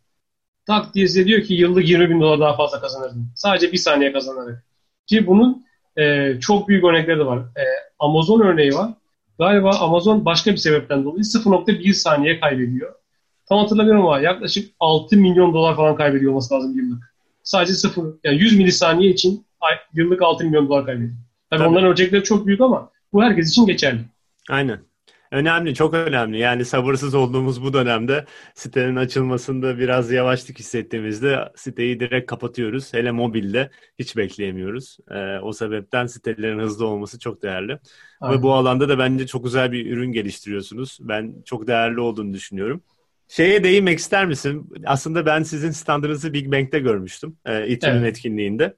Tak 0.68 0.94
diye 0.94 1.08
size 1.08 1.26
diyor 1.26 1.42
ki 1.42 1.54
yıllık 1.54 1.88
20 1.88 2.10
bin 2.10 2.20
dolar 2.20 2.40
daha 2.40 2.56
fazla 2.56 2.80
kazanırdın. 2.80 3.26
Sadece 3.34 3.72
bir 3.72 3.76
saniye 3.76 4.12
kazanarak. 4.12 4.64
Ki 5.06 5.26
bunun 5.26 5.64
e, 5.96 6.34
çok 6.40 6.68
büyük 6.68 6.84
örnekleri 6.84 7.18
de 7.18 7.26
var. 7.26 7.38
E, 7.38 7.64
Amazon 7.98 8.40
örneği 8.40 8.74
var. 8.74 8.90
Galiba 9.38 9.70
Amazon 9.70 10.24
başka 10.24 10.52
bir 10.52 10.56
sebepten 10.56 11.04
dolayı 11.04 11.24
0.1 11.24 11.92
saniye 11.92 12.40
kaybediyor. 12.40 12.94
Tam 13.48 13.58
hatırlamıyorum 13.58 14.06
ama 14.06 14.20
yaklaşık 14.20 14.74
6 14.80 15.16
milyon 15.16 15.54
dolar 15.54 15.76
falan 15.76 15.96
kaybediyor 15.96 16.32
olması 16.32 16.54
lazım 16.54 16.78
yıllık. 16.78 17.14
Sadece 17.42 17.74
0, 17.74 18.04
yani 18.24 18.36
100 18.36 18.58
milisaniye 18.58 19.10
için 19.10 19.46
yıllık 19.94 20.22
6 20.22 20.44
milyon 20.44 20.68
dolar 20.68 20.86
kaybediyor. 20.86 21.12
Tabii, 21.50 21.58
Tabii. 21.58 21.68
onların 21.68 21.90
ölçekleri 21.90 22.22
çok 22.22 22.46
büyük 22.46 22.60
ama 22.60 22.90
bu 23.12 23.22
herkes 23.22 23.50
için 23.50 23.66
geçerli. 23.66 24.00
Aynen. 24.50 24.78
Önemli, 25.30 25.74
çok 25.74 25.94
önemli. 25.94 26.38
Yani 26.38 26.64
sabırsız 26.64 27.14
olduğumuz 27.14 27.62
bu 27.62 27.72
dönemde 27.72 28.24
sitenin 28.54 28.96
açılmasında 28.96 29.78
biraz 29.78 30.10
yavaşlık 30.10 30.58
hissettiğimizde 30.58 31.52
siteyi 31.56 32.00
direkt 32.00 32.30
kapatıyoruz. 32.30 32.94
Hele 32.94 33.10
mobilde 33.10 33.70
hiç 33.98 34.16
bekleyemiyoruz. 34.16 34.98
Ee, 35.10 35.38
o 35.38 35.52
sebepten 35.52 36.06
sitelerin 36.06 36.58
hızlı 36.58 36.86
olması 36.86 37.18
çok 37.18 37.42
değerli. 37.42 37.78
Aynen. 38.20 38.38
Ve 38.38 38.42
bu 38.42 38.52
alanda 38.54 38.88
da 38.88 38.98
bence 38.98 39.26
çok 39.26 39.44
güzel 39.44 39.72
bir 39.72 39.90
ürün 39.90 40.12
geliştiriyorsunuz. 40.12 40.98
Ben 41.00 41.34
çok 41.44 41.66
değerli 41.66 42.00
olduğunu 42.00 42.32
düşünüyorum. 42.32 42.82
Şeye 43.28 43.64
değinmek 43.64 43.98
ister 43.98 44.26
misin? 44.26 44.70
Aslında 44.86 45.26
ben 45.26 45.42
sizin 45.42 45.70
standınızı 45.70 46.32
Big 46.32 46.52
Bang'de 46.52 46.78
görmüştüm. 46.78 47.36
E, 47.46 47.68
İTÜ'nün 47.68 47.96
evet. 47.96 48.16
etkinliğinde. 48.16 48.74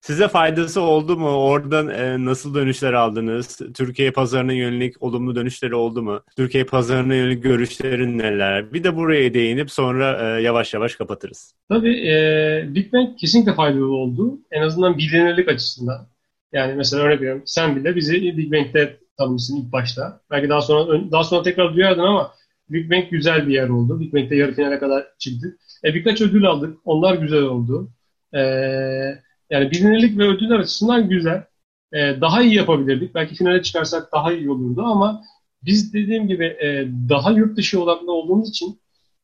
Size 0.00 0.28
faydası 0.28 0.80
oldu 0.80 1.16
mu? 1.16 1.28
Oradan 1.28 1.88
e, 1.88 2.24
nasıl 2.24 2.54
dönüşler 2.54 2.92
aldınız? 2.92 3.60
Türkiye 3.74 4.10
pazarına 4.10 4.52
yönelik 4.52 5.02
olumlu 5.02 5.36
dönüşleri 5.36 5.74
oldu 5.74 6.02
mu? 6.02 6.20
Türkiye 6.36 6.64
pazarına 6.64 7.14
yönelik 7.14 7.42
görüşlerin 7.42 8.18
neler? 8.18 8.72
Bir 8.72 8.84
de 8.84 8.96
buraya 8.96 9.34
değinip 9.34 9.70
sonra 9.70 10.38
e, 10.38 10.42
yavaş 10.42 10.74
yavaş 10.74 10.96
kapatırız. 10.96 11.54
Tabii 11.68 12.08
e, 12.08 12.74
Big 12.74 12.92
Bang 12.92 13.18
kesinlikle 13.18 13.54
faydalı 13.54 13.92
oldu. 13.92 14.38
En 14.50 14.62
azından 14.62 14.98
bilinirlik 14.98 15.48
açısından. 15.48 16.08
Yani 16.52 16.74
mesela 16.74 17.02
örnek 17.02 17.20
veriyorum 17.20 17.42
sen 17.46 17.76
bile 17.76 17.96
bizi 17.96 18.12
Big 18.36 18.52
Bang'de 18.52 18.96
tanımışsın 19.18 19.56
ilk 19.56 19.72
başta. 19.72 20.20
Belki 20.30 20.48
daha 20.48 20.60
sonra 20.60 21.10
daha 21.12 21.24
sonra 21.24 21.42
tekrar 21.42 21.74
duyardın 21.74 22.02
ama 22.02 22.32
Big 22.70 22.90
Bang 22.92 23.10
güzel 23.10 23.48
bir 23.48 23.54
yer 23.54 23.68
oldu. 23.68 24.00
Big 24.00 24.14
Bang'de 24.14 24.36
yarı 24.36 24.54
finale 24.54 24.78
kadar 24.78 25.06
çıktık. 25.18 25.58
E, 25.84 25.94
birkaç 25.94 26.20
ödül 26.20 26.46
aldık. 26.46 26.78
Onlar 26.84 27.14
güzel 27.14 27.42
oldu. 27.42 27.90
Eee 28.34 29.22
yani 29.50 29.70
bilinirlik 29.70 30.18
ve 30.18 30.28
ödüller 30.28 30.58
açısından 30.58 31.08
güzel. 31.08 31.44
E, 31.92 32.20
daha 32.20 32.42
iyi 32.42 32.54
yapabilirdik. 32.54 33.14
Belki 33.14 33.34
finale 33.34 33.62
çıkarsak 33.62 34.12
daha 34.12 34.32
iyi 34.32 34.50
olurdu 34.50 34.82
ama 34.82 35.24
biz 35.62 35.92
dediğim 35.92 36.28
gibi 36.28 36.44
e, 36.44 36.88
daha 37.08 37.30
yurt 37.30 37.56
dışı 37.56 37.82
odaklı 37.82 38.12
olduğumuz 38.12 38.48
için 38.48 38.80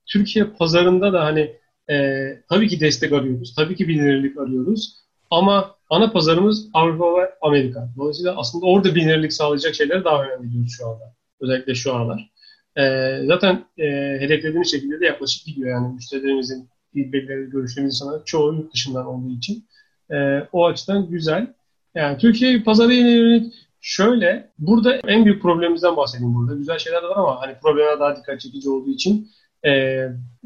Türkiye 0.06 0.44
pazarında 0.44 1.12
da 1.12 1.24
hani 1.24 1.56
e, 1.90 2.26
tabii 2.48 2.68
ki 2.68 2.80
destek 2.80 3.12
arıyoruz. 3.12 3.54
Tabii 3.54 3.76
ki 3.76 3.88
bilinirlik 3.88 4.38
arıyoruz. 4.38 4.96
Ama 5.30 5.74
ana 5.90 6.10
pazarımız 6.10 6.68
Avrupa 6.74 7.20
ve 7.20 7.30
Amerika. 7.42 7.88
Dolayısıyla 7.96 8.36
aslında 8.36 8.66
orada 8.66 8.94
bilinirlik 8.94 9.32
sağlayacak 9.32 9.74
şeylere 9.74 10.04
daha 10.04 10.24
önem 10.24 10.48
veriyoruz 10.48 10.72
şu 10.78 10.86
anda. 10.86 11.14
Özellikle 11.40 11.74
şu 11.74 11.94
aralar. 11.94 12.30
E, 12.76 12.82
zaten 13.26 13.64
e, 13.78 13.86
hedeflediğimiz 14.20 14.70
şekilde 14.70 15.00
de 15.00 15.06
yaklaşık 15.06 15.46
gidiyor. 15.46 15.70
Yani 15.70 15.94
müşterilerimizin 15.94 16.68
feedbackleri, 16.94 17.50
görüşlerimiz 17.50 17.96
sana 17.96 18.24
çoğu 18.24 18.54
yurt 18.54 18.74
dışından 18.74 19.06
olduğu 19.06 19.30
için. 19.30 19.64
E, 20.12 20.48
o 20.52 20.66
açıdan 20.66 21.10
güzel. 21.10 21.54
Yani 21.94 22.18
Türkiye 22.18 22.62
pazarı 22.62 22.94
yönelik 22.94 23.54
şöyle, 23.80 24.50
burada 24.58 24.96
en 24.96 25.24
büyük 25.24 25.42
problemimizden 25.42 25.96
bahsedeyim 25.96 26.34
burada. 26.34 26.54
Güzel 26.54 26.78
şeyler 26.78 27.02
de 27.02 27.06
var 27.06 27.16
ama 27.16 27.40
hani 27.40 27.54
problemler 27.62 28.00
daha 28.00 28.16
dikkat 28.16 28.40
çekici 28.40 28.70
olduğu 28.70 28.90
için 28.90 29.30
e, 29.62 29.72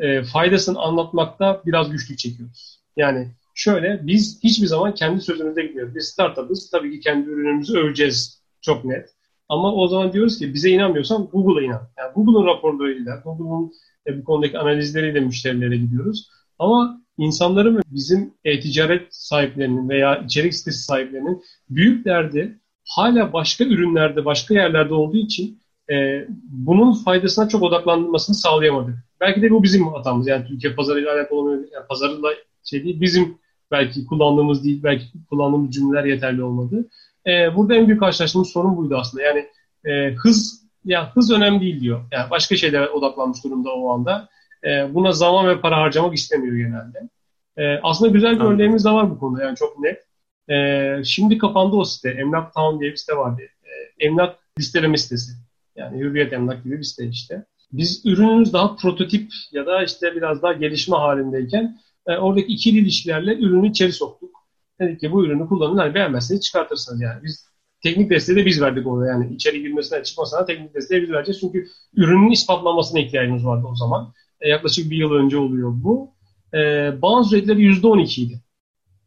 e, 0.01 0.23
faydasını 0.23 0.79
anlatmakta 0.79 1.63
biraz 1.67 1.91
güçlük 1.91 2.19
çekiyoruz. 2.19 2.81
Yani 2.97 3.29
şöyle, 3.55 4.07
biz 4.07 4.41
hiçbir 4.45 4.67
zaman 4.67 4.95
kendi 4.95 5.21
sözümüzde 5.21 5.63
gitmiyoruz. 5.63 5.95
Biz 5.95 6.09
startup'ız, 6.09 6.71
tabii 6.71 6.91
ki 6.91 7.01
kendi 7.01 7.31
ürünümüzü 7.31 7.79
öveceğiz 7.79 8.43
çok 8.61 8.85
net. 8.85 9.09
Ama 9.49 9.75
o 9.75 9.89
zaman 9.89 10.13
diyoruz 10.13 10.39
ki 10.39 10.55
bize 10.55 10.71
inanmıyorsan 10.71 11.27
Google'a 11.27 11.65
inan. 11.65 11.89
Yani 11.99 12.13
Google'un 12.15 12.47
raporlarıyla, 12.47 13.17
Google'un 13.25 13.73
e, 14.07 14.19
bu 14.19 14.25
konudaki 14.25 14.59
analizleriyle 14.59 15.21
müşterilere 15.21 15.77
gidiyoruz. 15.77 16.31
Ama 16.59 17.01
insanların 17.19 17.77
ve 17.77 17.81
bizim 17.91 18.35
e-ticaret 18.45 19.07
sahiplerinin 19.11 19.89
veya 19.89 20.17
içerik 20.17 20.55
sitesi 20.55 20.83
sahiplerinin 20.83 21.43
büyük 21.71 22.05
derdi 22.05 22.59
hala 22.89 23.33
başka 23.33 23.65
ürünlerde, 23.65 24.25
başka 24.25 24.55
yerlerde 24.55 24.95
olduğu 24.95 25.17
için 25.17 25.61
e, 25.91 26.27
bunun 26.43 26.93
faydasına 26.93 27.49
çok 27.49 27.63
odaklanmasını 27.63 28.37
sağlayamadık. 28.37 28.95
Belki 29.21 29.43
de 29.43 29.51
bu 29.51 29.63
bizim 29.63 29.89
hatamız. 29.89 30.27
Yani 30.27 30.47
Türkiye 30.47 30.75
pazarıyla 30.75 31.15
alakalı 31.15 31.39
olmuyor. 31.39 31.59
Yani 31.73 31.87
pazarıyla 31.89 32.29
şey 32.65 32.85
değil, 32.85 33.01
bizim 33.01 33.39
belki 33.71 34.07
kullandığımız 34.07 34.65
değil, 34.65 34.83
belki 34.83 35.05
kullandığımız 35.31 35.75
cümleler 35.75 36.05
yeterli 36.05 36.43
olmadı. 36.43 36.89
E, 37.27 37.57
burada 37.57 37.75
en 37.75 37.87
büyük 37.87 38.01
karşılaştığımız 38.01 38.49
sorun 38.49 38.77
buydu 38.77 38.97
aslında. 38.97 39.23
Yani 39.23 39.47
e, 39.85 40.15
hız, 40.15 40.63
ya 40.85 41.17
hız 41.17 41.33
önemli 41.33 41.61
değil 41.61 41.81
diyor. 41.81 42.01
Yani 42.13 42.31
başka 42.31 42.57
şeylere 42.57 42.89
odaklanmış 42.89 43.45
durumda 43.45 43.71
o 43.71 43.93
anda. 43.93 44.29
E, 44.65 44.95
buna 44.95 45.13
zaman 45.13 45.49
ve 45.49 45.61
para 45.61 45.77
harcamak 45.77 46.15
istemiyor 46.15 46.57
genelde. 46.57 47.09
E, 47.57 47.81
aslında 47.83 48.11
güzel 48.11 48.41
bir 48.41 48.45
örneğimiz 48.45 48.85
de 48.85 48.91
var 48.91 49.11
bu 49.11 49.19
konuda 49.19 49.43
yani 49.43 49.57
çok 49.57 49.79
net. 49.79 50.05
E, 50.51 51.05
şimdi 51.05 51.39
kapandı 51.39 51.77
o 51.77 51.85
site. 51.85 52.11
Emlak 52.11 52.55
Town 52.55 52.81
diye 52.81 52.91
bir 52.91 52.97
site 52.97 53.17
vardı. 53.17 53.43
E, 53.43 54.07
emlak 54.07 54.39
listeleme 54.59 54.97
sitesi. 54.97 55.33
Yani 55.77 55.99
Hürriyet 55.99 56.33
Emlak 56.33 56.65
gibi 56.65 56.79
bir 56.79 56.83
site 56.83 57.07
işte. 57.07 57.45
Biz 57.73 58.07
ürünümüz 58.07 58.53
daha 58.53 58.77
prototip 58.77 59.33
ya 59.53 59.67
da 59.67 59.85
işte 59.85 60.17
biraz 60.17 60.43
daha 60.43 60.53
gelişme 60.53 60.97
halindeyken 60.97 61.79
e, 62.07 62.17
oradaki 62.17 62.47
ikili 62.47 62.79
ilişkilerle 62.79 63.35
ürünü 63.35 63.71
içeri 63.71 63.93
soktuk. 63.93 64.31
Dedik 64.81 65.01
ki 65.01 65.13
bu 65.13 65.25
ürünü 65.25 65.49
kullanın 65.49 65.79
hani 65.79 65.95
beğenmezseniz 65.95 66.41
çıkartırsınız 66.41 67.01
yani. 67.01 67.23
Biz 67.23 67.49
teknik 67.83 68.11
desteği 68.11 68.37
de 68.37 68.47
biz 68.47 68.61
verdik 68.61 68.87
ona 68.87 69.07
yani 69.07 69.35
içeri 69.35 69.63
girmesine 69.63 70.03
çıkmasına 70.03 70.45
teknik 70.45 70.75
desteği 70.75 71.03
biz 71.03 71.11
vereceğiz. 71.11 71.41
Çünkü 71.41 71.69
ürünün 71.95 72.31
ispatlanmasına 72.31 73.01
ihtiyacımız 73.01 73.47
vardı 73.47 73.67
o 73.71 73.77
zaman. 73.77 74.13
E, 74.41 74.49
yaklaşık 74.49 74.91
bir 74.91 74.97
yıl 74.97 75.13
önce 75.13 75.37
oluyor 75.37 75.73
bu. 75.75 76.11
E, 76.55 76.59
bounce 77.03 77.37
rate'leri 77.37 77.63
%12 77.63 78.21
idi. 78.21 78.41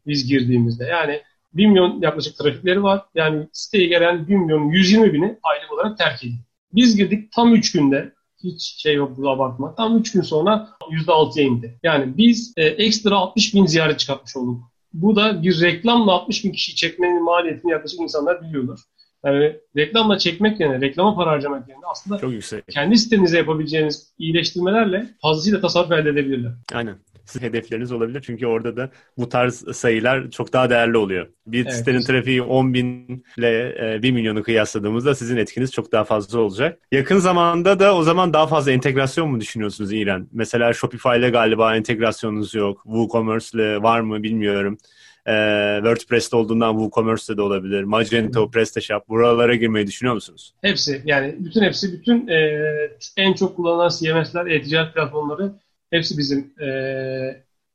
biz 0.06 0.26
girdiğimizde. 0.26 0.84
Yani 0.84 1.20
1 1.54 1.66
milyon 1.66 2.02
yaklaşık 2.02 2.38
trafikleri 2.38 2.82
var. 2.82 3.02
Yani 3.14 3.48
siteye 3.52 3.86
gelen 3.86 4.28
1 4.28 4.36
milyon 4.36 4.68
120 4.68 5.12
bini 5.12 5.38
aylık 5.42 5.72
olarak 5.72 5.98
terk 5.98 6.24
ediyor. 6.24 6.38
Biz 6.72 6.96
girdik 6.96 7.32
tam 7.32 7.54
3 7.54 7.72
günde 7.72 8.12
hiç 8.44 8.62
şey 8.62 8.94
yok 8.94 9.16
bu 9.16 9.30
abartma. 9.30 9.74
Tam 9.74 9.98
3 9.98 10.12
gün 10.12 10.20
sonra 10.22 10.68
%6'ya 10.90 11.46
indi. 11.46 11.78
Yani 11.82 12.16
biz 12.16 12.52
e, 12.56 12.64
ekstra 12.64 13.16
60 13.16 13.54
bin 13.54 13.66
ziyaret 13.66 13.98
çıkartmış 13.98 14.36
olduk. 14.36 14.62
Bu 14.92 15.16
da 15.16 15.42
bir 15.42 15.60
reklamla 15.60 16.12
60 16.12 16.44
bin 16.44 16.52
kişi 16.52 16.74
çekmenin 16.76 17.24
maliyetini 17.24 17.70
yaklaşık 17.72 18.00
insanlar 18.00 18.42
biliyorlar. 18.42 18.80
Yani 19.24 19.56
reklamla 19.76 20.18
çekmek 20.18 20.60
yerine, 20.60 20.80
reklama 20.80 21.14
para 21.14 21.30
harcamak 21.30 21.68
yerine 21.68 21.84
aslında 21.90 22.18
Çok 22.18 22.32
yüksek. 22.32 22.64
kendi 22.68 22.98
sitenize 22.98 23.38
yapabileceğiniz 23.38 24.14
iyileştirmelerle 24.18 25.06
fazlasıyla 25.22 25.60
tasarruf 25.60 25.92
elde 25.92 26.10
edebilirler. 26.10 26.52
Aynen 26.74 26.96
sizin 27.24 27.46
hedefleriniz 27.46 27.92
olabilir. 27.92 28.22
Çünkü 28.26 28.46
orada 28.46 28.76
da 28.76 28.90
bu 29.18 29.28
tarz 29.28 29.64
sayılar 29.76 30.30
çok 30.30 30.52
daha 30.52 30.70
değerli 30.70 30.96
oluyor. 30.96 31.26
Bir 31.46 31.62
evet. 31.62 31.74
sitenin 31.74 32.00
trafiği 32.00 32.42
10 32.42 32.74
bin 32.74 33.24
ile 33.38 33.76
1 34.02 34.08
e, 34.08 34.12
milyonu 34.12 34.42
kıyasladığımızda 34.42 35.14
sizin 35.14 35.36
etkiniz 35.36 35.72
çok 35.72 35.92
daha 35.92 36.04
fazla 36.04 36.40
olacak. 36.40 36.78
Yakın 36.92 37.18
zamanda 37.18 37.80
da 37.80 37.96
o 37.96 38.02
zaman 38.02 38.32
daha 38.32 38.46
fazla 38.46 38.72
entegrasyon 38.72 39.30
mu 39.30 39.40
düşünüyorsunuz 39.40 39.92
İran? 39.92 40.28
Mesela 40.32 40.72
Shopify 40.72 41.18
ile 41.18 41.30
galiba 41.30 41.76
entegrasyonunuz 41.76 42.54
yok. 42.54 42.82
WooCommerce 42.84 43.46
ile 43.54 43.82
var 43.82 44.00
mı 44.00 44.22
bilmiyorum. 44.22 44.78
Ee, 45.26 45.76
WordPress'te 45.76 46.36
olduğundan 46.36 46.72
WooCommerce'de 46.72 47.36
de 47.36 47.42
olabilir. 47.42 47.82
Magento, 47.82 48.50
PrestaShop 48.50 49.08
buralara 49.08 49.54
girmeyi 49.54 49.86
düşünüyor 49.86 50.14
musunuz? 50.14 50.54
Hepsi 50.62 51.02
yani 51.04 51.36
bütün 51.38 51.62
hepsi 51.62 51.92
bütün 51.92 52.28
e, 52.28 52.60
en 53.16 53.32
çok 53.32 53.56
kullanılan 53.56 53.88
CMS'ler, 53.88 54.46
e-ticaret 54.46 54.94
platformları 54.94 55.52
Hepsi 55.92 56.18
bizim 56.18 56.52
e, 56.60 56.68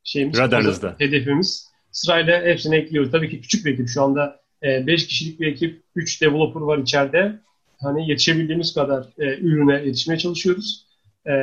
şeyimiz. 0.03 0.37
Radarınızda. 0.37 0.95
Hedefimiz. 0.97 1.67
Sırayla 1.91 2.41
hepsini 2.41 2.75
ekliyoruz. 2.75 3.11
Tabii 3.11 3.29
ki 3.29 3.41
küçük 3.41 3.65
bir 3.65 3.73
ekip. 3.73 3.89
Şu 3.89 4.03
anda 4.03 4.39
5 4.63 5.03
e, 5.03 5.07
kişilik 5.07 5.39
bir 5.39 5.47
ekip. 5.47 5.83
3 5.95 6.21
developer 6.21 6.61
var 6.61 6.77
içeride. 6.77 7.39
Hani 7.81 8.09
yetişebildiğimiz 8.09 8.73
kadar 8.73 9.07
e, 9.17 9.37
ürüne 9.37 9.85
yetişmeye 9.85 10.17
çalışıyoruz. 10.17 10.85
E, 11.27 11.33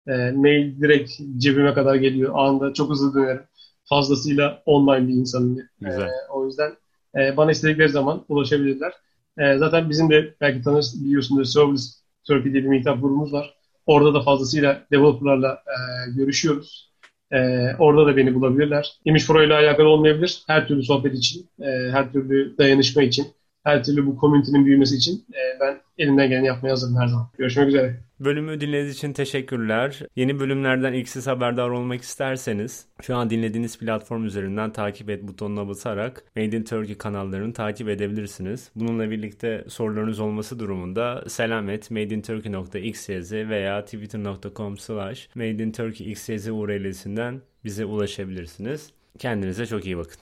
E, 0.07 0.31
mail 0.31 0.81
direkt 0.81 1.11
cebime 1.37 1.73
kadar 1.73 1.95
geliyor. 1.95 2.31
Anında 2.35 2.73
çok 2.73 2.89
hızlı 2.89 3.13
dönerim. 3.13 3.43
Fazlasıyla 3.83 4.63
online 4.65 5.07
bir 5.07 5.13
insanım. 5.13 5.57
Güzel. 5.79 6.01
E, 6.01 6.09
o 6.33 6.45
yüzden 6.45 6.71
e, 7.15 7.37
bana 7.37 7.51
istedikleri 7.51 7.89
zaman 7.89 8.25
ulaşabilirler. 8.29 8.93
E, 9.37 9.57
zaten 9.57 9.89
bizim 9.89 10.09
de 10.09 10.33
belki 10.41 10.61
tanır 10.61 10.85
biliyorsunuz 11.03 11.53
Service 11.53 11.83
Turkey 12.27 12.53
diye 12.53 12.63
bir 12.63 12.69
meetup 12.69 13.01
grubumuz 13.01 13.33
var. 13.33 13.60
Orada 13.91 14.13
da 14.13 14.21
fazlasıyla 14.21 14.81
developerlarla 14.91 15.63
e, 15.67 16.11
görüşüyoruz. 16.15 16.91
E, 17.31 17.39
orada 17.79 18.05
da 18.05 18.17
beni 18.17 18.35
bulabilirler. 18.35 18.93
Image 19.05 19.23
ile 19.45 19.53
alakalı 19.53 19.87
olmayabilir. 19.87 20.43
Her 20.47 20.67
türlü 20.67 20.83
sohbet 20.83 21.15
için, 21.15 21.49
e, 21.61 21.65
her 21.91 22.11
türlü 22.11 22.57
dayanışma 22.57 23.03
için, 23.03 23.27
her 23.63 23.83
türlü 23.83 24.05
bu 24.05 24.17
community'nin 24.21 24.65
büyümesi 24.65 24.95
için 24.95 25.25
e, 25.33 25.59
ben 25.59 25.81
elimden 25.97 26.29
geleni 26.29 26.47
yapmaya 26.47 26.71
hazırım 26.71 26.97
her 26.97 27.07
zaman. 27.07 27.27
Görüşmek 27.37 27.67
üzere. 27.67 27.99
Bölümü 28.21 28.61
dinlediğiniz 28.61 28.95
için 28.95 29.13
teşekkürler. 29.13 29.99
Yeni 30.15 30.39
bölümlerden 30.39 30.93
ilk 30.93 31.09
siz 31.09 31.27
haberdar 31.27 31.69
olmak 31.69 32.01
isterseniz 32.01 32.85
şu 33.01 33.15
an 33.15 33.29
dinlediğiniz 33.29 33.77
platform 33.77 34.25
üzerinden 34.25 34.73
takip 34.73 35.09
et 35.09 35.23
butonuna 35.23 35.67
basarak 35.67 36.23
Made 36.35 36.57
in 36.57 36.63
Turkey 36.63 36.97
kanallarını 36.97 37.53
takip 37.53 37.89
edebilirsiniz. 37.89 38.71
Bununla 38.75 39.11
birlikte 39.11 39.65
sorularınız 39.67 40.19
olması 40.19 40.59
durumunda 40.59 41.23
selamet 41.27 41.91
madeinturkey.xyz 41.91 43.31
veya 43.31 43.85
twitter.com 43.85 44.77
slash 44.77 45.29
madeinturkeyxyz 45.35 46.47
url'sinden 46.47 47.41
bize 47.65 47.85
ulaşabilirsiniz. 47.85 48.89
Kendinize 49.19 49.65
çok 49.65 49.85
iyi 49.85 49.97
bakın. 49.97 50.21